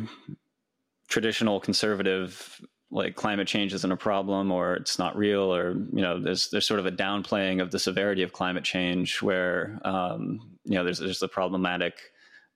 [1.07, 6.19] traditional conservative, like climate change isn't a problem or it's not real, or you know,
[6.19, 10.75] there's there's sort of a downplaying of the severity of climate change, where um, you
[10.75, 11.93] know, there's there's the problematic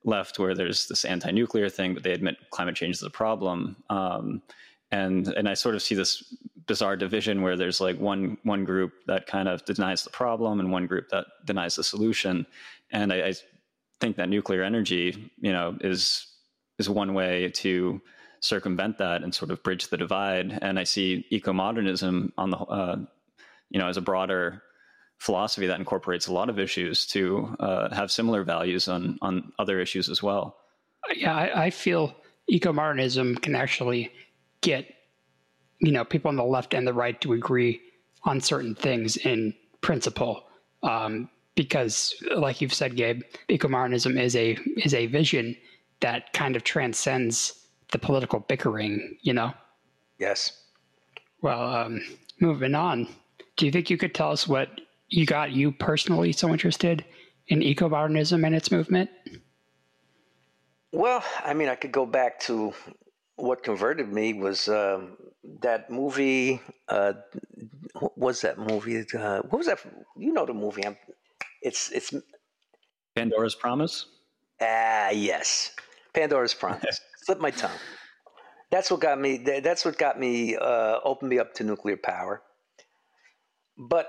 [0.04, 3.76] left where there's this anti-nuclear thing, but they admit climate change is a problem.
[3.88, 4.42] Um,
[4.90, 6.34] and and I sort of see this
[6.66, 10.72] bizarre division where there's like one one group that kind of denies the problem and
[10.72, 12.46] one group that denies the solution.
[12.90, 13.34] And I, I
[14.00, 16.26] think that nuclear energy, you know, is
[16.78, 18.00] is one way to
[18.40, 20.58] circumvent that and sort of bridge the divide.
[20.60, 22.96] And I see eco-modernism on the, uh,
[23.70, 24.62] you know, as a broader
[25.18, 29.80] philosophy that incorporates a lot of issues to uh, have similar values on on other
[29.80, 30.56] issues as well.
[31.14, 32.14] Yeah, I, I feel
[32.48, 34.12] eco-modernism can actually
[34.60, 34.86] get
[35.80, 37.80] you know people on the left and the right to agree
[38.24, 40.44] on certain things in principle.
[40.82, 45.56] Um, because, like you've said, Gabe, eco-modernism is a is a vision
[46.00, 49.16] that kind of transcends the political bickering.
[49.22, 49.54] You know.
[50.18, 50.64] Yes.
[51.42, 52.00] Well, um,
[52.40, 53.08] moving on.
[53.56, 57.04] Do you think you could tell us what you got you personally so interested
[57.48, 59.10] in eco-modernism and its movement?
[60.92, 62.72] Well, I mean, I could go back to
[63.36, 65.16] what converted me was um,
[65.60, 66.60] that movie.
[66.88, 67.14] Uh,
[67.94, 69.04] what was that movie?
[69.14, 69.80] Uh, what was that?
[70.16, 70.86] You know the movie.
[70.86, 70.96] I'm,
[71.62, 72.12] it's it's
[73.14, 74.06] Pandora's Promise.
[74.60, 75.74] Ah, yes,
[76.12, 77.00] Pandora's Promise.
[77.22, 77.78] Slip my tongue.
[78.70, 79.38] That's what got me.
[79.38, 80.56] That's what got me.
[80.56, 82.42] Uh, opened me up to nuclear power.
[83.76, 84.08] But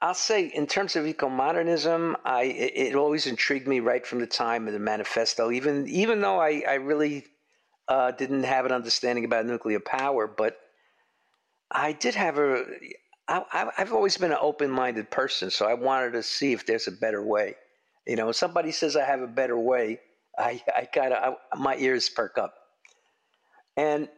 [0.00, 4.26] I'll say, in terms of eco-modernism, I it, it, always intrigued me right from the
[4.26, 5.50] time of the manifesto.
[5.50, 7.24] Even even though I, I really
[7.88, 10.58] uh, didn't have an understanding about nuclear power, but
[11.70, 12.64] I did have a.
[13.28, 16.92] I, I've always been an open-minded person, so I wanted to see if there's a
[16.92, 17.56] better way.
[18.06, 20.00] You know, if somebody says I have a better way,
[20.38, 22.54] I I kind of my ears perk up.
[23.76, 24.08] And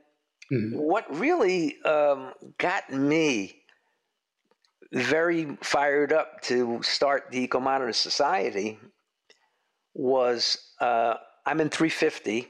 [0.52, 0.78] mm-hmm.
[0.78, 3.62] what really um, got me
[4.92, 8.78] very fired up to start the Eco Modernist Society
[9.94, 11.14] was uh,
[11.46, 12.48] I'm in 350,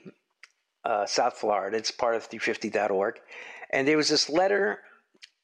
[0.88, 1.76] uh, South Florida.
[1.76, 3.20] It's part of 350.org.
[3.70, 4.80] And there was this letter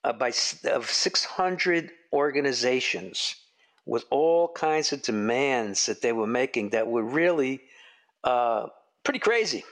[0.02, 0.32] uh, by
[0.64, 3.36] of 600 organizations
[3.86, 7.60] with all kinds of demands that they were making that were really
[8.24, 8.66] uh,
[9.04, 9.62] pretty crazy.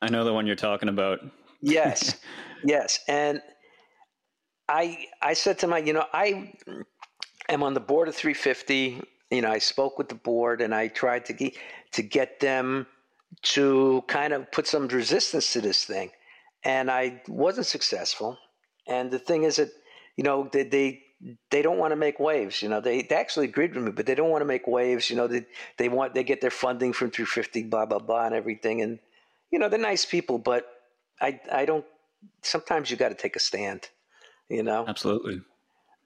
[0.00, 1.18] I know the one you're talking about.
[1.60, 2.20] yes,
[2.64, 3.00] yes.
[3.08, 3.42] And
[4.68, 6.52] I I said to my, you know, I
[7.48, 9.02] am on the board of 350.
[9.32, 11.54] You know, I spoke with the board and I tried to get
[11.92, 12.86] to get them
[13.42, 16.10] to kind of put some resistance to this thing,
[16.64, 18.38] and I wasn't successful.
[18.86, 19.70] And the thing is that
[20.16, 21.02] you know they they,
[21.50, 22.62] they don't want to make waves.
[22.62, 25.10] You know, they, they actually agreed with me, but they don't want to make waves.
[25.10, 25.46] You know, they
[25.78, 28.82] they want they get their funding from 350, blah blah blah, and everything.
[28.82, 28.98] And
[29.50, 30.66] you know, they're nice people, but
[31.20, 31.84] I I don't.
[32.42, 33.88] Sometimes you got to take a stand
[34.50, 35.40] you know absolutely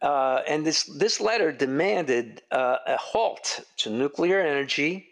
[0.05, 5.07] uh, and this this letter demanded uh, a halt to nuclear energy,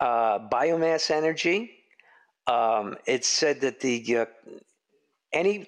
[0.00, 1.70] uh, biomass energy.
[2.46, 4.26] Um, it said that the uh,
[5.32, 5.66] any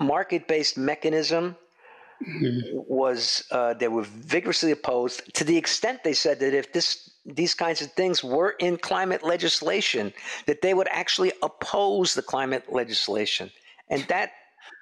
[0.00, 1.56] market based mechanism
[2.26, 2.78] mm-hmm.
[2.86, 7.54] was uh, they were vigorously opposed to the extent they said that if this these
[7.54, 10.12] kinds of things were in climate legislation,
[10.46, 13.50] that they would actually oppose the climate legislation,
[13.88, 14.32] and that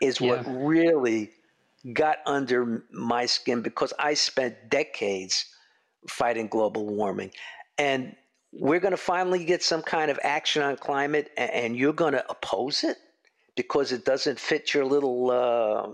[0.00, 1.30] is what really
[1.92, 5.46] got under my skin because I spent decades
[6.08, 7.30] fighting global warming,
[7.78, 8.16] and
[8.52, 12.30] we're going to finally get some kind of action on climate, and you're going to
[12.30, 12.96] oppose it
[13.56, 15.88] because it doesn't fit your little uh,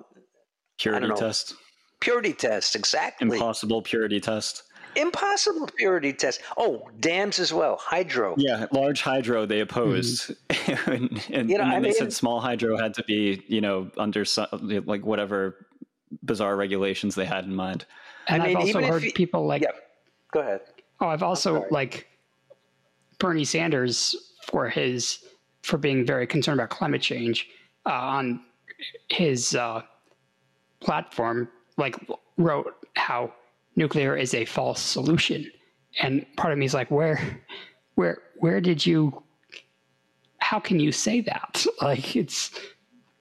[0.79, 1.55] purity test.
[2.01, 3.29] Purity test, exactly.
[3.29, 4.65] Impossible purity test.
[4.95, 6.41] Impossible purity test.
[6.57, 7.77] Oh, dams as well.
[7.77, 8.35] Hydro.
[8.39, 10.91] Yeah, large hydro they opposed, mm-hmm.
[10.91, 13.61] and, and, you know, and then I they said small hydro had to be, you
[13.61, 14.47] know, under some,
[14.87, 15.67] like whatever
[16.23, 17.85] bizarre regulations they had in mind.
[18.29, 19.63] And I have also heard you, people like.
[19.63, 19.73] Yeah,
[20.33, 20.61] go ahead.
[21.01, 22.07] Oh, I've also like
[23.19, 25.21] Bernie Sanders for his
[25.62, 27.49] for being very concerned about climate change
[27.87, 28.41] uh, on
[29.11, 29.83] his uh,
[30.81, 31.97] platform, like
[32.37, 33.33] wrote how
[33.75, 35.51] nuclear is a false solution,
[36.01, 37.41] and part of me is like, where,
[37.95, 39.23] where, where did you?
[40.39, 41.67] How can you say that?
[41.83, 42.51] Like it's,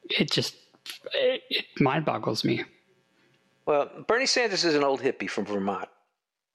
[0.10, 0.56] it just,
[1.14, 2.64] it, it mind boggles me.
[3.66, 5.90] Well, Bernie Sanders is an old hippie from Vermont.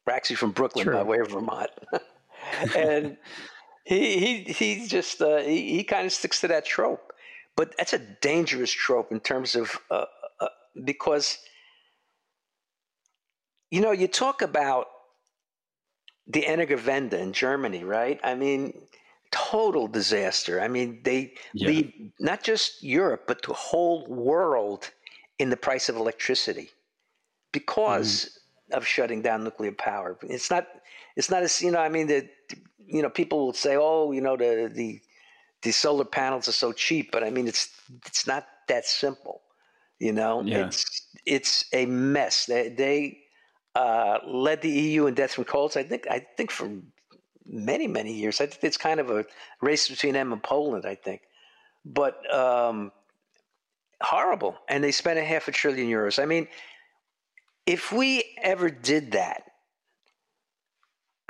[0.07, 0.95] We're actually from Brooklyn True.
[0.95, 1.71] by way of Vermont.
[2.77, 3.17] and
[3.85, 7.13] he he he just uh, he, he kind of sticks to that trope,
[7.57, 10.05] but that's a dangerous trope in terms of uh,
[10.41, 10.49] uh,
[10.85, 11.39] because
[13.71, 14.87] you know you talk about
[16.27, 18.21] the Energiewende in Germany, right?
[18.23, 18.73] I mean,
[19.33, 20.61] total disaster.
[20.61, 21.69] I mean, they yeah.
[21.69, 24.91] lead not just Europe but the whole world
[25.39, 26.71] in the price of electricity
[27.53, 28.39] because
[28.71, 28.77] mm.
[28.77, 30.17] of shutting down nuclear power.
[30.23, 30.69] It's not
[31.21, 31.81] it's not as you know.
[31.81, 32.27] I mean, the
[32.87, 35.01] you know people will say, oh, you know, the the
[35.61, 37.69] the solar panels are so cheap, but I mean, it's
[38.07, 39.43] it's not that simple.
[39.99, 40.67] You know, yeah.
[40.67, 40.83] it's
[41.27, 42.47] it's a mess.
[42.47, 43.19] They they
[43.75, 45.77] uh, led the EU in deaths from colds.
[45.77, 46.71] I think I think for
[47.45, 48.41] many many years.
[48.41, 49.27] I think it's kind of a
[49.61, 50.87] race between them and Poland.
[50.87, 51.21] I think,
[51.85, 52.93] but um,
[54.01, 54.57] horrible.
[54.71, 56.19] And they spent a half a trillion euros.
[56.19, 56.49] I mean,
[57.67, 59.50] if we ever did that,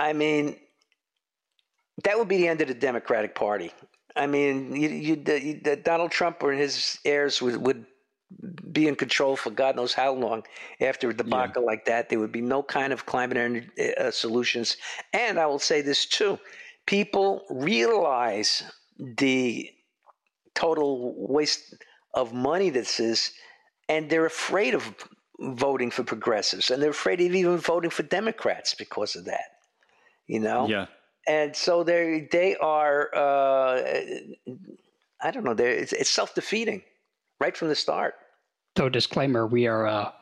[0.00, 0.56] I mean,
[2.04, 3.70] that would be the end of the Democratic Party.
[4.16, 5.16] I mean, you, you,
[5.84, 7.84] Donald Trump or his heirs would, would
[8.72, 10.42] be in control for God knows how long
[10.80, 11.66] after a debacle yeah.
[11.66, 12.08] like that.
[12.08, 14.78] There would be no kind of climate energy, uh, solutions.
[15.12, 16.38] And I will say this too
[16.86, 18.64] people realize
[18.98, 19.70] the
[20.54, 21.74] total waste
[22.14, 23.32] of money this is,
[23.88, 24.94] and they're afraid of
[25.38, 29.59] voting for progressives, and they're afraid of even voting for Democrats because of that
[30.30, 30.68] you know?
[30.68, 30.86] Yeah.
[31.26, 33.82] And so they they are uh,
[35.20, 36.82] I don't know, they it's, it's self defeating
[37.40, 38.14] right from the start.
[38.78, 40.12] So disclaimer, we are uh,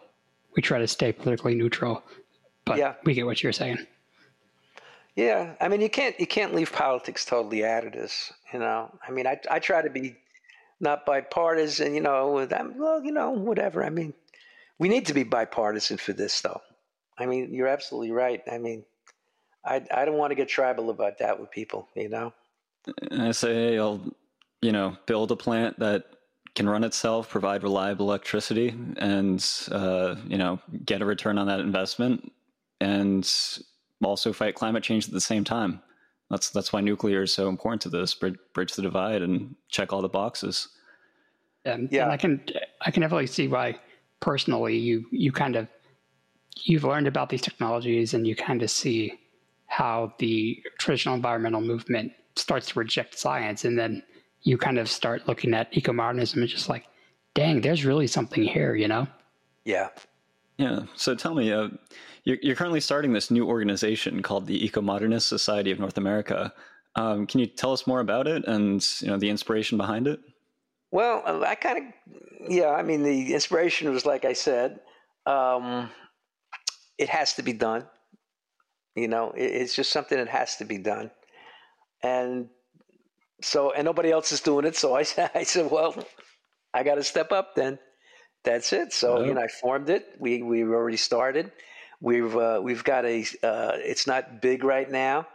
[0.57, 2.03] we try to stay politically neutral,
[2.65, 2.95] but yeah.
[3.05, 3.79] we get what you're saying.
[5.15, 8.33] Yeah, I mean you can't you can't leave politics totally out of this.
[8.53, 10.17] You know, I mean I I try to be
[10.81, 11.95] not bipartisan.
[11.95, 13.85] You know, I'm, well, you know, whatever.
[13.85, 14.15] I mean,
[14.79, 16.61] we need to be bipartisan for this, though.
[17.19, 18.43] I mean, you're absolutely right.
[18.51, 18.85] I mean,
[19.65, 22.33] I I don't want to get tribal about that with people, you know.
[23.11, 24.01] And I say, hey, I'll
[24.63, 26.05] you know build a plant that
[26.55, 31.61] can run itself, provide reliable electricity, and uh, you know get a return on that
[31.61, 32.33] investment,
[32.81, 33.29] and
[34.03, 35.81] also fight climate change at the same time.
[36.31, 38.15] That's that's why nuclear is so important to this.
[38.15, 40.69] Bridge, bridge the divide and check all the boxes.
[41.67, 42.43] Um, yeah, and I can
[42.83, 43.79] I can definitely see why
[44.21, 45.69] personally you you kind of
[46.65, 49.19] you've learned about these technologies and you kind of see
[49.69, 53.65] how the traditional environmental movement starts to reject science.
[53.65, 54.03] And then
[54.43, 56.87] you kind of start looking at eco-modernism and just like
[57.35, 59.07] dang there's really something here you know?
[59.65, 59.89] Yeah.
[60.57, 60.81] Yeah.
[60.97, 61.69] So tell me uh,
[62.25, 66.53] you're, you're, currently starting this new organization called the eco-modernist society of north america.
[66.97, 70.21] Um, can you tell us more about it and you know the inspiration behind it?
[70.91, 74.81] Well i kind of yeah i mean the inspiration was like i said
[75.27, 75.91] um,
[76.97, 77.85] it has to be done
[78.99, 81.11] you know, it, it's just something that has to be done.
[82.03, 82.49] And
[83.43, 84.77] so, and nobody else is doing it.
[84.77, 85.95] So I said, I said, well,
[86.75, 87.79] I got to step up then.
[88.45, 88.93] That's it.
[88.93, 90.17] So, you know, I formed it.
[90.19, 91.51] We, we've already started.
[92.01, 95.27] We've, uh, we've got a, uh, it's not big right now,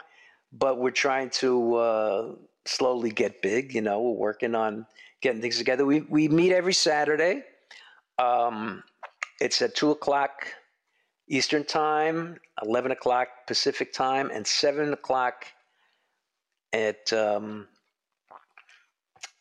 [0.52, 2.34] but we're trying to, uh,
[2.64, 3.74] slowly get big.
[3.74, 4.86] You know, we're working on
[5.20, 5.84] getting things together.
[5.84, 7.44] We, we meet every Saturday.
[8.18, 8.82] Um,
[9.40, 10.48] it's at two o'clock
[11.28, 15.46] Eastern Time, 11 o'clock Pacific Time, and 7 o'clock
[16.72, 17.66] at um,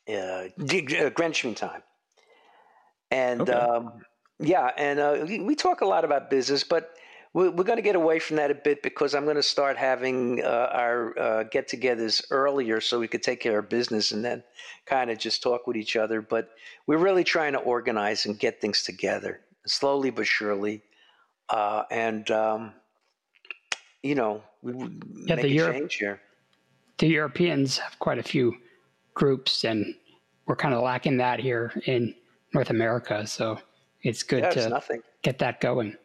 [0.08, 1.84] uh, Greenwich Mean Time.
[3.12, 3.54] And okay.
[3.54, 4.04] um,
[4.40, 6.98] Yeah, and uh, we talk a lot about business, but
[7.34, 9.78] we're, we're going to get away from that a bit because I'm going to start
[9.78, 14.44] having uh, our uh, get-togethers earlier so we could take care of business and then
[14.86, 16.22] kind of just talk with each other.
[16.22, 16.50] But
[16.88, 20.82] we're really trying to organize and get things together slowly but surely,
[21.50, 22.74] uh, and um,
[24.02, 26.22] you know, we yeah, make a Europe, change here.
[26.98, 28.54] The Europeans have quite a few
[29.14, 29.96] groups, and
[30.46, 32.14] we're kind of lacking that here in
[32.54, 33.26] North America.
[33.26, 33.60] So
[34.04, 35.02] it's good yeah, to nothing.
[35.22, 35.96] get that going.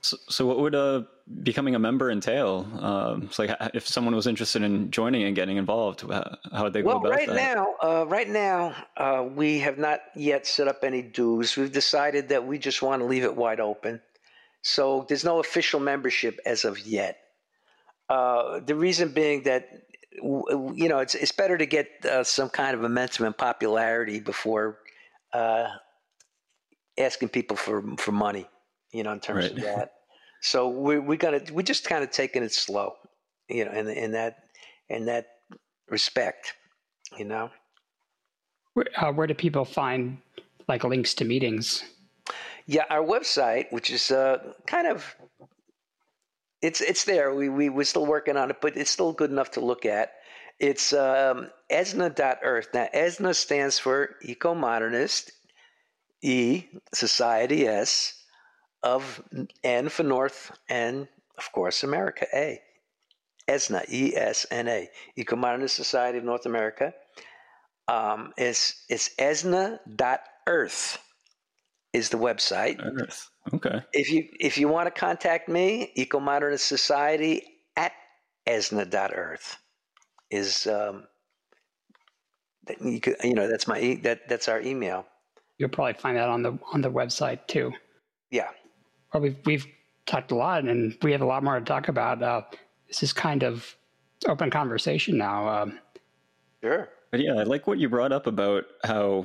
[0.00, 1.02] So, so what would uh,
[1.42, 2.68] becoming a member entail?
[2.80, 6.82] Um, so like if someone was interested in joining and getting involved, how would they
[6.82, 7.34] go well, about right that?
[7.34, 11.56] Now, uh, right now, uh, we have not yet set up any dues.
[11.56, 14.00] We've decided that we just want to leave it wide open.
[14.62, 17.18] So there's no official membership as of yet.
[18.08, 19.68] Uh, the reason being that
[20.12, 24.78] you know it's it's better to get uh, some kind of momentum and popularity before
[25.32, 25.68] uh,
[26.98, 28.46] asking people for for money
[28.92, 29.52] you know, in terms right.
[29.52, 29.94] of that.
[30.40, 32.94] So we we got to we just kind of taking it slow,
[33.48, 34.44] you know, in in that
[34.88, 35.26] in that
[35.88, 36.54] respect,
[37.16, 37.50] you know.
[38.74, 40.18] Where, uh, where do people find
[40.68, 41.82] like links to meetings?
[42.68, 45.16] Yeah, our website, which is uh, kind of
[46.60, 47.34] it's it's there.
[47.34, 50.12] We we we're still working on it, but it's still good enough to look at.
[50.60, 52.68] It's um, esna.earth.
[52.74, 55.32] Now, ESNA stands for Eco Modernist,
[56.20, 58.22] E, Society S,
[58.82, 59.22] of
[59.64, 61.08] N for North, and
[61.38, 62.60] of course America, A.
[63.48, 66.92] ESNA, E S N A, Eco-Modernist Society of North America.
[67.88, 70.98] Um, it's it's esna.earth
[71.92, 72.78] is the website.
[72.82, 73.30] Earth.
[73.52, 73.82] Okay.
[73.92, 77.42] If you if you want to contact me, Eco-Modernist Society
[77.76, 77.92] at
[78.46, 79.56] esna.earth
[80.30, 81.04] is um,
[82.80, 85.06] you, could, you know that's my that that's our email.
[85.56, 87.72] You'll probably find that on the on the website too.
[88.30, 88.48] Yeah
[89.12, 89.66] well, we've we've
[90.06, 92.22] talked a lot, and we have a lot more to talk about.
[92.22, 92.42] Uh,
[92.86, 93.76] this is kind of
[94.26, 95.48] open conversation now.
[95.48, 95.78] Um,
[96.62, 96.88] sure.
[97.10, 99.24] But yeah, I like what you brought up about how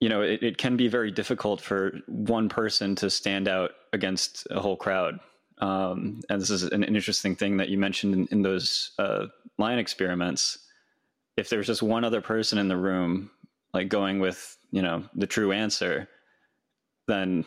[0.00, 4.46] you know it, it can be very difficult for one person to stand out against
[4.50, 5.18] a whole crowd.
[5.60, 9.26] Um, and this is an interesting thing that you mentioned in, in those uh,
[9.58, 10.58] line experiments.
[11.36, 13.30] If there's just one other person in the room,
[13.74, 16.08] like going with you know the true answer,
[17.06, 17.44] then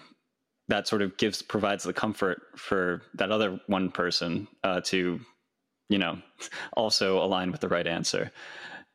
[0.68, 5.20] that sort of gives provides the comfort for that other one person uh, to
[5.90, 6.18] you know
[6.74, 8.32] also align with the right answer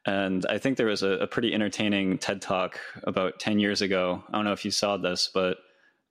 [0.07, 4.23] and i think there was a, a, pretty entertaining ted talk about 10 years ago.
[4.29, 5.59] I don't know if you saw this but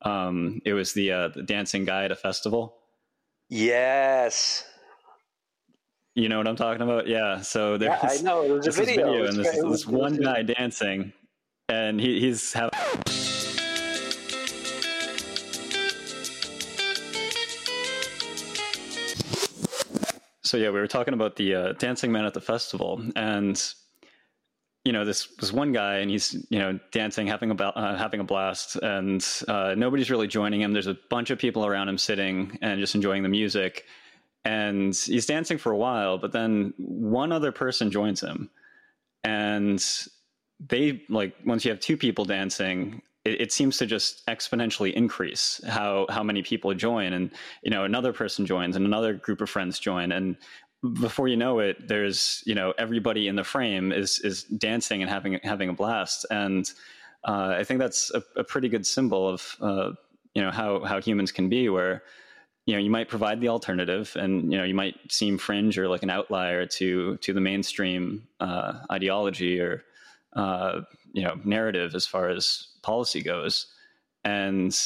[0.02, 2.76] um, it was the, uh, the dancing guy at a festival.
[3.50, 4.64] Yes.
[6.14, 7.08] You know what i'm talking about?
[7.08, 7.42] Yeah.
[7.42, 8.44] So there's yeah, I know.
[8.44, 9.06] It was a video.
[9.08, 11.12] video and this, this one guy dancing.
[11.70, 12.72] And he, he's having
[20.56, 23.62] so yeah, we were talking about the uh, Dancing Man at the festival, and
[24.86, 28.20] you know, this was one guy, and he's you know dancing, having a uh, having
[28.20, 30.74] a blast, and uh, nobody's really joining him.
[30.74, 33.86] There's a bunch of people around him sitting and just enjoying the music,
[34.46, 38.52] and he's dancing for a while, but then one other person joins him,
[39.24, 39.84] and
[40.60, 45.60] they like once you have two people dancing it, it, seems to just exponentially increase
[45.68, 47.32] how how many people join and
[47.64, 50.38] you know another person joins and another group of friends join and
[50.94, 55.10] before you know it there's you know everybody in the frame is is dancing and
[55.10, 56.72] having having a blast and
[57.24, 59.92] uh, I think that's a, a, pretty good symbol of uh,
[60.36, 62.04] you know how how humans can be where
[62.66, 65.88] you know you might provide the alternative and you know you might seem fringe or
[65.88, 69.84] like an outlier to to the mainstream uh, ideology or
[70.34, 70.82] uh,
[71.14, 73.68] you know narrative as far as policy goes.
[74.24, 74.78] And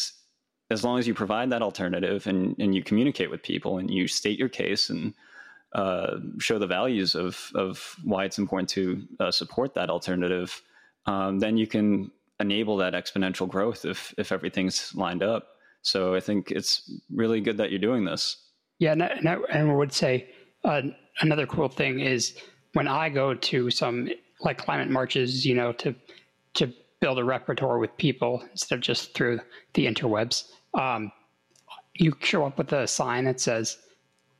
[0.71, 4.07] as long as you provide that alternative and, and you communicate with people and you
[4.07, 5.13] state your case and
[5.73, 10.61] uh, show the values of, of why it's important to uh, support that alternative,
[11.05, 15.47] um, then you can enable that exponential growth if, if everything's lined up.
[15.81, 18.37] So I think it's really good that you're doing this.
[18.79, 20.29] Yeah, and I, and I, and I would say
[20.63, 20.81] uh,
[21.21, 22.37] another cool thing is
[22.73, 24.09] when I go to some
[24.41, 25.95] like climate marches, you know, to
[26.55, 29.39] to build a repertoire with people instead of just through
[29.73, 30.49] the interwebs.
[30.73, 31.11] Um,
[31.95, 33.77] you show up with a sign that says,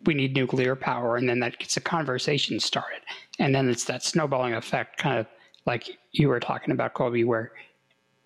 [0.06, 3.02] we need nuclear power, and then that gets a conversation started.
[3.38, 5.28] And then it's that snowballing effect, kind of
[5.66, 7.52] like you were talking about, Colby, where,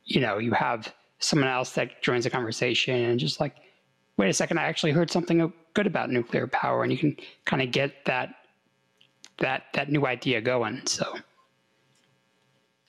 [0.05, 3.55] you know, you have someone else that joins the conversation and just like,
[4.17, 7.61] wait a second, I actually heard something good about nuclear power, and you can kind
[7.61, 8.35] of get that
[9.39, 10.85] that that new idea going.
[10.85, 11.15] So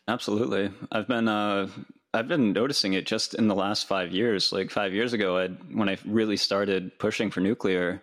[0.07, 0.71] Absolutely.
[0.93, 1.69] I've been uh,
[2.13, 4.53] I've been noticing it just in the last five years.
[4.53, 8.03] Like five years ago, I'd, when I really started pushing for nuclear,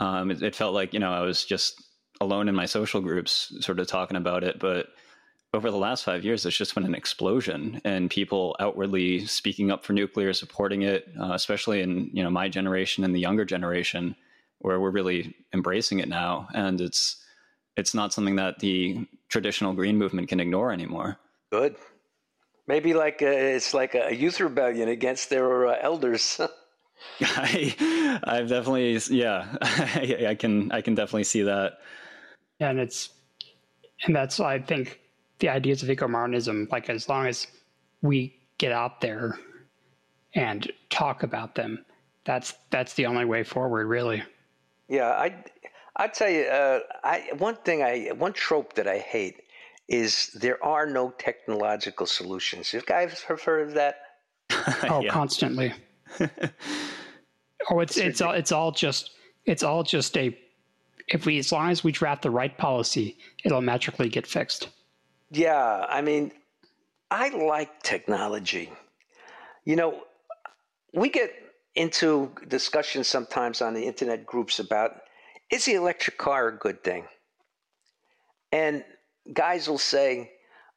[0.00, 1.82] um, it, it, felt like you know I was just
[2.20, 4.58] alone in my social groups, sort of talking about it.
[4.58, 4.86] But
[5.54, 9.84] over the last five years, it's just been an explosion, and people outwardly speaking up
[9.84, 14.16] for nuclear, supporting it, uh, especially in you know my generation and the younger generation,
[14.58, 17.22] where we're really embracing it now, and it's
[17.76, 21.18] it's not something that the traditional green movement can ignore anymore.
[21.50, 21.76] Good.
[22.66, 26.40] Maybe like a, it's like a youth rebellion against their uh, elders.
[27.20, 31.78] I, I've definitely, yeah, I, I can, I can definitely see that.
[32.60, 33.10] And it's,
[34.04, 35.00] and that's I think
[35.38, 36.68] the ideas of eco-modernism.
[36.70, 37.46] Like as long as
[38.02, 39.38] we get out there
[40.34, 41.84] and talk about them,
[42.24, 44.22] that's that's the only way forward, really.
[44.88, 45.44] Yeah, I
[45.96, 49.42] I tell you, uh, I one thing I one trope that I hate
[49.88, 52.72] is there are no technological solutions.
[52.72, 53.96] You guys have heard of that?
[54.90, 55.72] oh, constantly.
[57.70, 59.10] Oh, it's it's all it's all just
[59.44, 60.36] it's all just a
[61.08, 64.68] if we as long as we draft the right policy, it'll magically get fixed.
[65.30, 66.32] Yeah, I mean,
[67.10, 68.72] I like technology.
[69.64, 70.02] You know,
[70.92, 71.32] we get
[71.74, 75.02] into discussions sometimes on the internet groups about
[75.50, 77.04] is the electric car a good thing?
[78.52, 78.84] And
[79.32, 80.32] guys will say,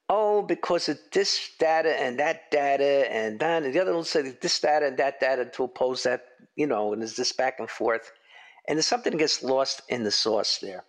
[0.09, 4.59] oh, because of this data and that data and then the other will say this
[4.59, 8.11] data and that data to oppose that, you know, and there's this back and forth.
[8.67, 10.83] And there's something that gets lost in the sauce there.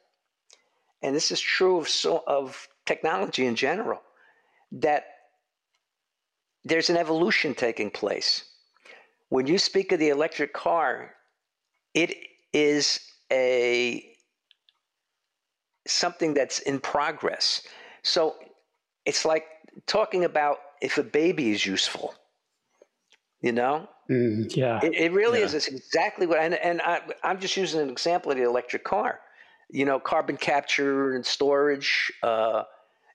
[1.03, 4.01] And this is true of, so, of technology in general,
[4.73, 5.05] that
[6.65, 8.45] there's an evolution taking place.
[9.29, 11.15] When you speak of the electric car,
[11.95, 12.15] it
[12.53, 13.01] is
[13.33, 14.07] a
[15.87, 17.63] something that's in progress.
[18.03, 18.37] So
[19.05, 19.45] it's like
[19.87, 22.15] talking about if a baby is useful.
[23.41, 23.89] You know?
[24.11, 24.81] Mm, yeah.
[24.83, 25.47] It, it really yeah.
[25.47, 25.55] is.
[25.55, 29.21] It's exactly what, and, and I, I'm just using an example of the electric car.
[29.71, 32.13] You know, carbon capture and storage.
[32.23, 32.65] Uh,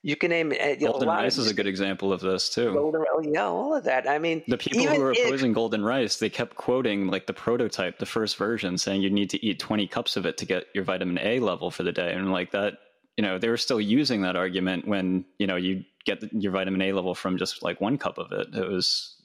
[0.04, 0.80] you can name it.
[0.80, 2.74] You golden know, rice is a good example of this too.
[2.74, 4.08] Golden, yeah, all of that.
[4.08, 7.34] I mean, the people who were opposing if, golden rice, they kept quoting like the
[7.34, 10.68] prototype, the first version, saying you need to eat 20 cups of it to get
[10.74, 12.78] your vitamin A level for the day, and like that
[13.18, 16.52] you know they were still using that argument when you know you get the, your
[16.52, 18.54] vitamin A level from just like one cup of it.
[18.54, 19.16] It was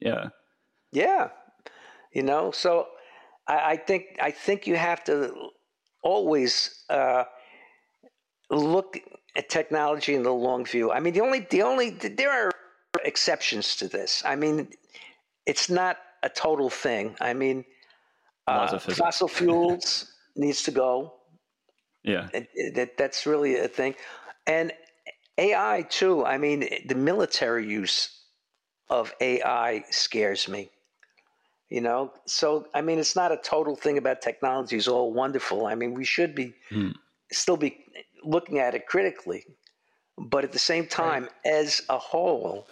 [0.00, 0.28] yeah,
[0.92, 1.28] yeah,
[2.12, 2.50] you know.
[2.50, 2.88] So
[3.46, 5.50] I, I think I think you have to
[6.02, 7.24] always uh,
[8.50, 8.98] look
[9.36, 10.90] at technology in the long view.
[10.90, 12.52] I mean, the only the only there are
[13.04, 14.22] exceptions to this.
[14.24, 14.68] I mean,
[15.46, 17.16] it's not a total thing.
[17.20, 17.64] I mean,
[18.46, 21.14] uh, fossil fuels needs to go.
[22.02, 22.28] Yeah,
[22.74, 23.94] that that's really a thing,
[24.46, 24.72] and
[25.36, 26.24] AI too.
[26.24, 28.20] I mean, the military use
[28.88, 30.70] of AI scares me.
[31.68, 35.66] You know, so I mean, it's not a total thing about technology is all wonderful.
[35.66, 36.90] I mean, we should be hmm.
[37.30, 37.84] still be
[38.24, 39.44] looking at it critically,
[40.18, 41.54] but at the same time, right.
[41.54, 42.66] as a whole,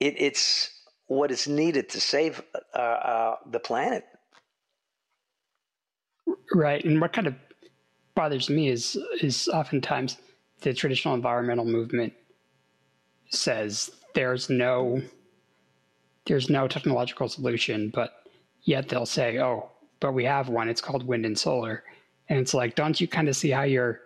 [0.00, 0.70] it, it's
[1.06, 2.42] what is needed to save
[2.74, 4.04] uh, uh, the planet.
[6.52, 7.34] Right, and what kind of
[8.18, 10.18] bothers me is is oftentimes
[10.62, 12.12] the traditional environmental movement
[13.30, 15.00] says there's no
[16.26, 18.10] there's no technological solution, but
[18.62, 20.68] yet they'll say, "Oh, but we have one.
[20.68, 21.84] It's called wind and solar."
[22.28, 24.00] And it's like, don't you kind of see how you're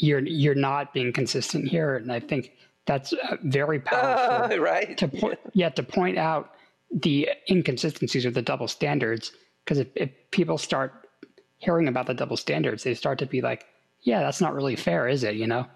[0.00, 1.96] you're you're not being consistent here?
[1.96, 2.52] And I think
[2.86, 4.96] that's uh, very powerful, uh, right?
[4.96, 6.54] To point, yeah, to point out
[6.90, 9.32] the inconsistencies or the double standards,
[9.62, 11.05] because if, if people start
[11.58, 13.66] hearing about the double standards, they start to be like,
[14.02, 15.36] yeah, that's not really fair, is it?
[15.36, 15.66] You know?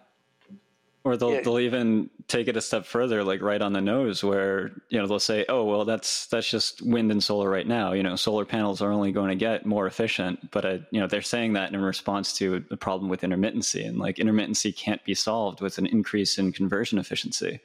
[1.03, 1.41] Or they'll yeah.
[1.41, 5.07] they'll even take it a step further, like right on the nose, where you know
[5.07, 7.95] they'll say, "Oh, well, that's that's just wind and solar right now.
[7.95, 11.07] You know, solar panels are only going to get more efficient." But uh, you know,
[11.07, 15.15] they're saying that in response to the problem with intermittency, and like intermittency can't be
[15.15, 17.61] solved with an increase in conversion efficiency.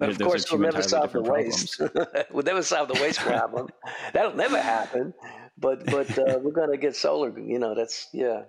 [0.00, 1.80] But of course, we'll never solve the waste.
[2.32, 3.68] we'll never solve the waste problem.
[4.12, 5.14] That'll never happen
[5.58, 7.38] but but uh, we're gonna get solar.
[7.38, 8.42] You know, that's yeah.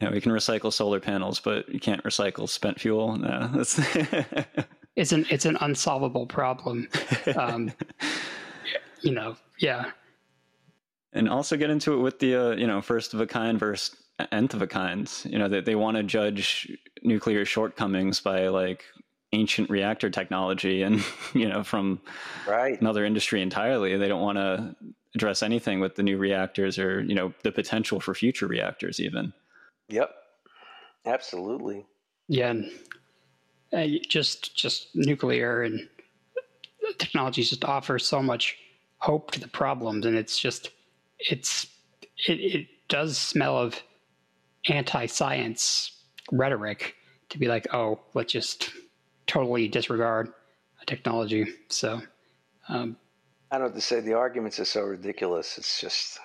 [0.00, 3.16] Yeah, we can recycle solar panels, but you can't recycle spent fuel.
[3.16, 3.78] No, that's
[4.96, 6.88] it's an it's an unsolvable problem.
[7.34, 7.72] Um,
[9.00, 9.92] you know, yeah.
[11.12, 13.96] And also get into it with the uh, you know first of a kind versus
[14.32, 15.10] nth of a kind.
[15.24, 16.70] You know, that they, they want to judge
[17.02, 18.84] nuclear shortcomings by like
[19.32, 21.02] ancient reactor technology and
[21.34, 22.00] you know from
[22.46, 22.78] right.
[22.80, 23.96] another industry entirely.
[23.96, 24.76] They don't want to
[25.16, 29.32] address anything with the new reactors or you know the potential for future reactors even.
[29.88, 30.14] Yep.
[31.04, 31.86] Absolutely.
[32.28, 32.70] Yeah and
[33.72, 35.88] uh, just just nuclear and
[36.98, 38.56] technologies just offer so much
[38.98, 40.70] hope to the problems, and it's just
[41.18, 41.66] it's
[42.26, 43.82] it, it does smell of
[44.68, 45.92] anti-science
[46.32, 46.94] rhetoric
[47.28, 48.70] to be like, oh, let's just
[49.26, 50.32] totally disregard
[50.86, 51.46] technology.
[51.68, 52.00] So,
[52.68, 52.96] um,
[53.50, 55.58] I don't have to say the arguments are so ridiculous.
[55.58, 56.18] It's just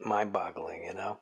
[0.00, 1.18] mind-boggling, you know.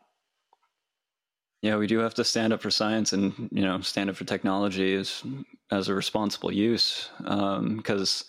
[1.63, 4.25] Yeah, we do have to stand up for science and you know stand up for
[4.25, 5.23] technology as
[5.71, 8.25] as a responsible use because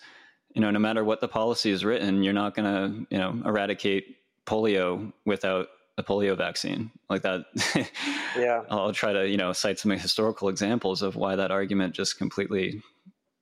[0.54, 3.38] you know no matter what the policy is written, you're not going to you know
[3.44, 4.16] eradicate
[4.46, 5.68] polio without
[5.98, 7.44] a polio vaccine like that.
[8.38, 12.16] yeah, I'll try to you know cite some historical examples of why that argument just
[12.16, 12.82] completely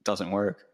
[0.03, 0.65] doesn't work.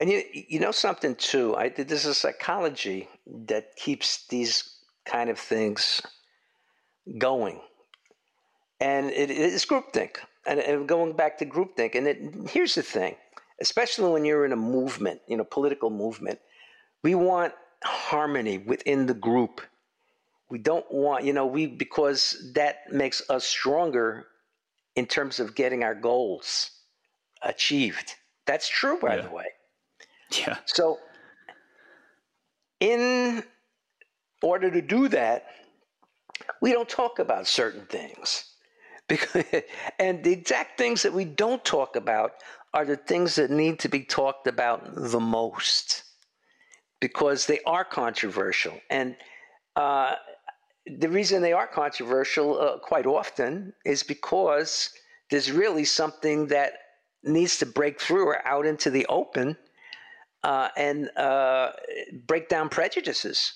[0.00, 1.56] And you you know something too.
[1.56, 6.02] I there's a psychology that keeps these kind of things
[7.18, 7.60] going
[8.80, 10.16] and it is groupthink.
[10.46, 13.16] And, and going back to groupthink, and it, here's the thing:
[13.60, 16.38] especially when you're in a movement, you know, political movement,
[17.02, 19.60] we want harmony within the group.
[20.48, 24.28] We don't want, you know, we because that makes us stronger
[24.94, 26.70] in terms of getting our goals
[27.42, 28.14] achieved.
[28.46, 29.22] That's true, by yeah.
[29.22, 29.46] the way.
[30.30, 30.58] Yeah.
[30.66, 30.98] So,
[32.80, 33.44] in
[34.42, 35.46] order to do that,
[36.60, 38.44] we don't talk about certain things.
[39.08, 39.44] Because,
[39.98, 42.32] and the exact things that we don't talk about
[42.74, 46.04] are the things that need to be talked about the most
[47.00, 48.78] because they are controversial.
[48.90, 49.16] And
[49.76, 50.16] uh,
[50.86, 54.90] the reason they are controversial uh, quite often is because
[55.30, 56.72] there's really something that
[57.22, 59.56] needs to break through or out into the open
[60.46, 61.72] uh, and uh,
[62.26, 63.52] break down prejudices.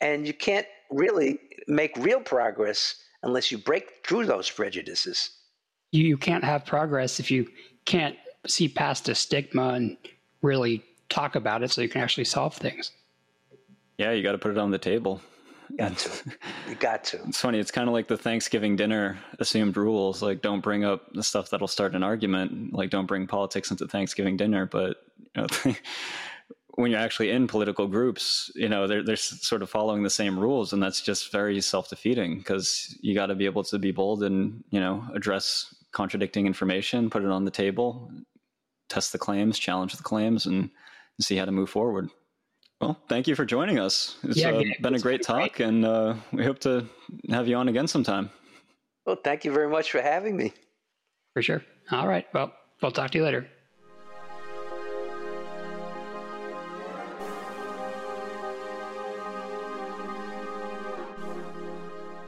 [0.00, 5.30] And you can't really make real progress unless you break through those prejudices.
[5.90, 7.48] You, you can't have progress if you
[7.84, 9.96] can't see past a stigma and
[10.40, 12.92] really talk about it so you can actually solve things.
[13.98, 15.20] Yeah, you got to put it on the table.
[15.74, 16.10] You got to.
[16.68, 17.20] You got to.
[17.26, 17.58] It's funny.
[17.58, 20.22] It's kind of like the Thanksgiving dinner assumed rules.
[20.22, 22.72] Like, don't bring up the stuff that'll start an argument.
[22.72, 24.66] Like, don't bring politics into Thanksgiving dinner.
[24.66, 24.96] But
[25.36, 25.74] you know,
[26.76, 30.38] when you're actually in political groups, you know, they're, they're sort of following the same
[30.38, 30.72] rules.
[30.72, 34.22] And that's just very self defeating because you got to be able to be bold
[34.22, 38.10] and, you know, address contradicting information, put it on the table,
[38.88, 40.70] test the claims, challenge the claims, and,
[41.18, 42.08] and see how to move forward.
[42.84, 44.18] Well, thank you for joining us.
[44.24, 45.66] It's yeah, uh, been a great talk, great.
[45.66, 46.86] and uh, we hope to
[47.30, 48.28] have you on again sometime.
[49.06, 50.52] Well, thank you very much for having me.
[51.32, 51.64] For sure.
[51.90, 52.26] All right.
[52.34, 53.48] Well, we'll talk to you later.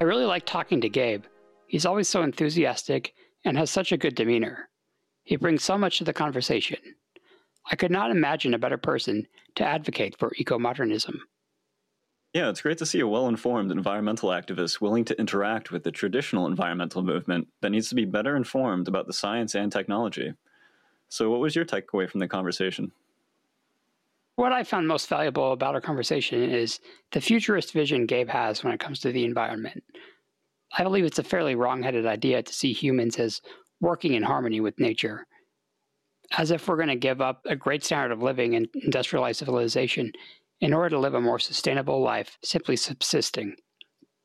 [0.01, 1.25] I really like talking to Gabe.
[1.67, 3.13] He's always so enthusiastic
[3.45, 4.71] and has such a good demeanor.
[5.25, 6.79] He brings so much to the conversation.
[7.71, 11.21] I could not imagine a better person to advocate for eco modernism.
[12.33, 15.91] Yeah, it's great to see a well informed environmental activist willing to interact with the
[15.91, 20.35] traditional environmental movement that needs to be better informed about the science and technology.
[21.09, 22.93] So, what was your takeaway from the conversation?
[24.35, 26.79] What I found most valuable about our conversation is
[27.13, 29.83] the futurist vision Gabe has when it comes to the environment.
[30.77, 33.41] I believe it's a fairly wrong-headed idea to see humans as
[33.81, 35.27] working in harmony with nature,
[36.37, 40.13] as if we're going to give up a great standard of living in industrialized civilization
[40.61, 43.55] in order to live a more sustainable life, simply subsisting.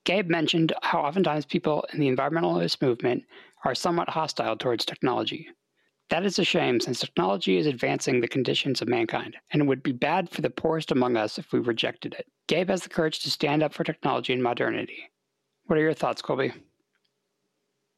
[0.06, 3.24] Gabe mentioned how oftentimes people in the environmentalist movement
[3.66, 5.48] are somewhat hostile towards technology.
[6.10, 9.84] That is a shame since technology is advancing the conditions of mankind, and it would
[9.84, 12.26] be bad for the poorest among us if we rejected it.
[12.48, 15.10] Gabe has the courage to stand up for technology and modernity.
[15.66, 16.52] What are your thoughts, Colby?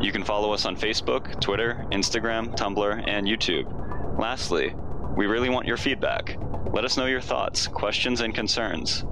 [0.00, 4.18] You can follow us on Facebook, Twitter, Instagram, Tumblr, and YouTube.
[4.18, 4.74] Lastly,
[5.16, 6.36] we really want your feedback.
[6.72, 9.04] Let us know your thoughts, questions, and concerns.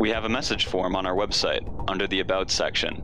[0.00, 3.02] We have a message form on our website under the About section,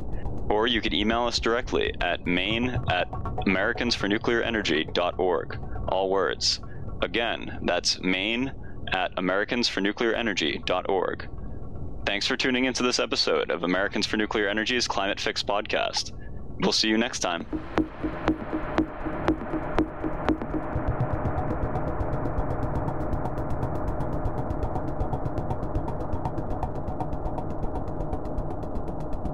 [0.48, 3.10] or you could email us directly at main at
[3.46, 6.60] americansfornuclearenergy.org all words.
[7.02, 8.52] Again, that's main
[8.92, 11.28] at americansfornuclearenergy.org.
[12.06, 16.12] Thanks for tuning into this episode of Americans for Nuclear Energy's Climate Fix podcast.
[16.60, 17.46] We'll see you next time.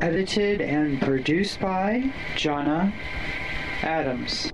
[0.03, 2.93] Edited and produced by Jonna
[3.83, 4.51] Adams.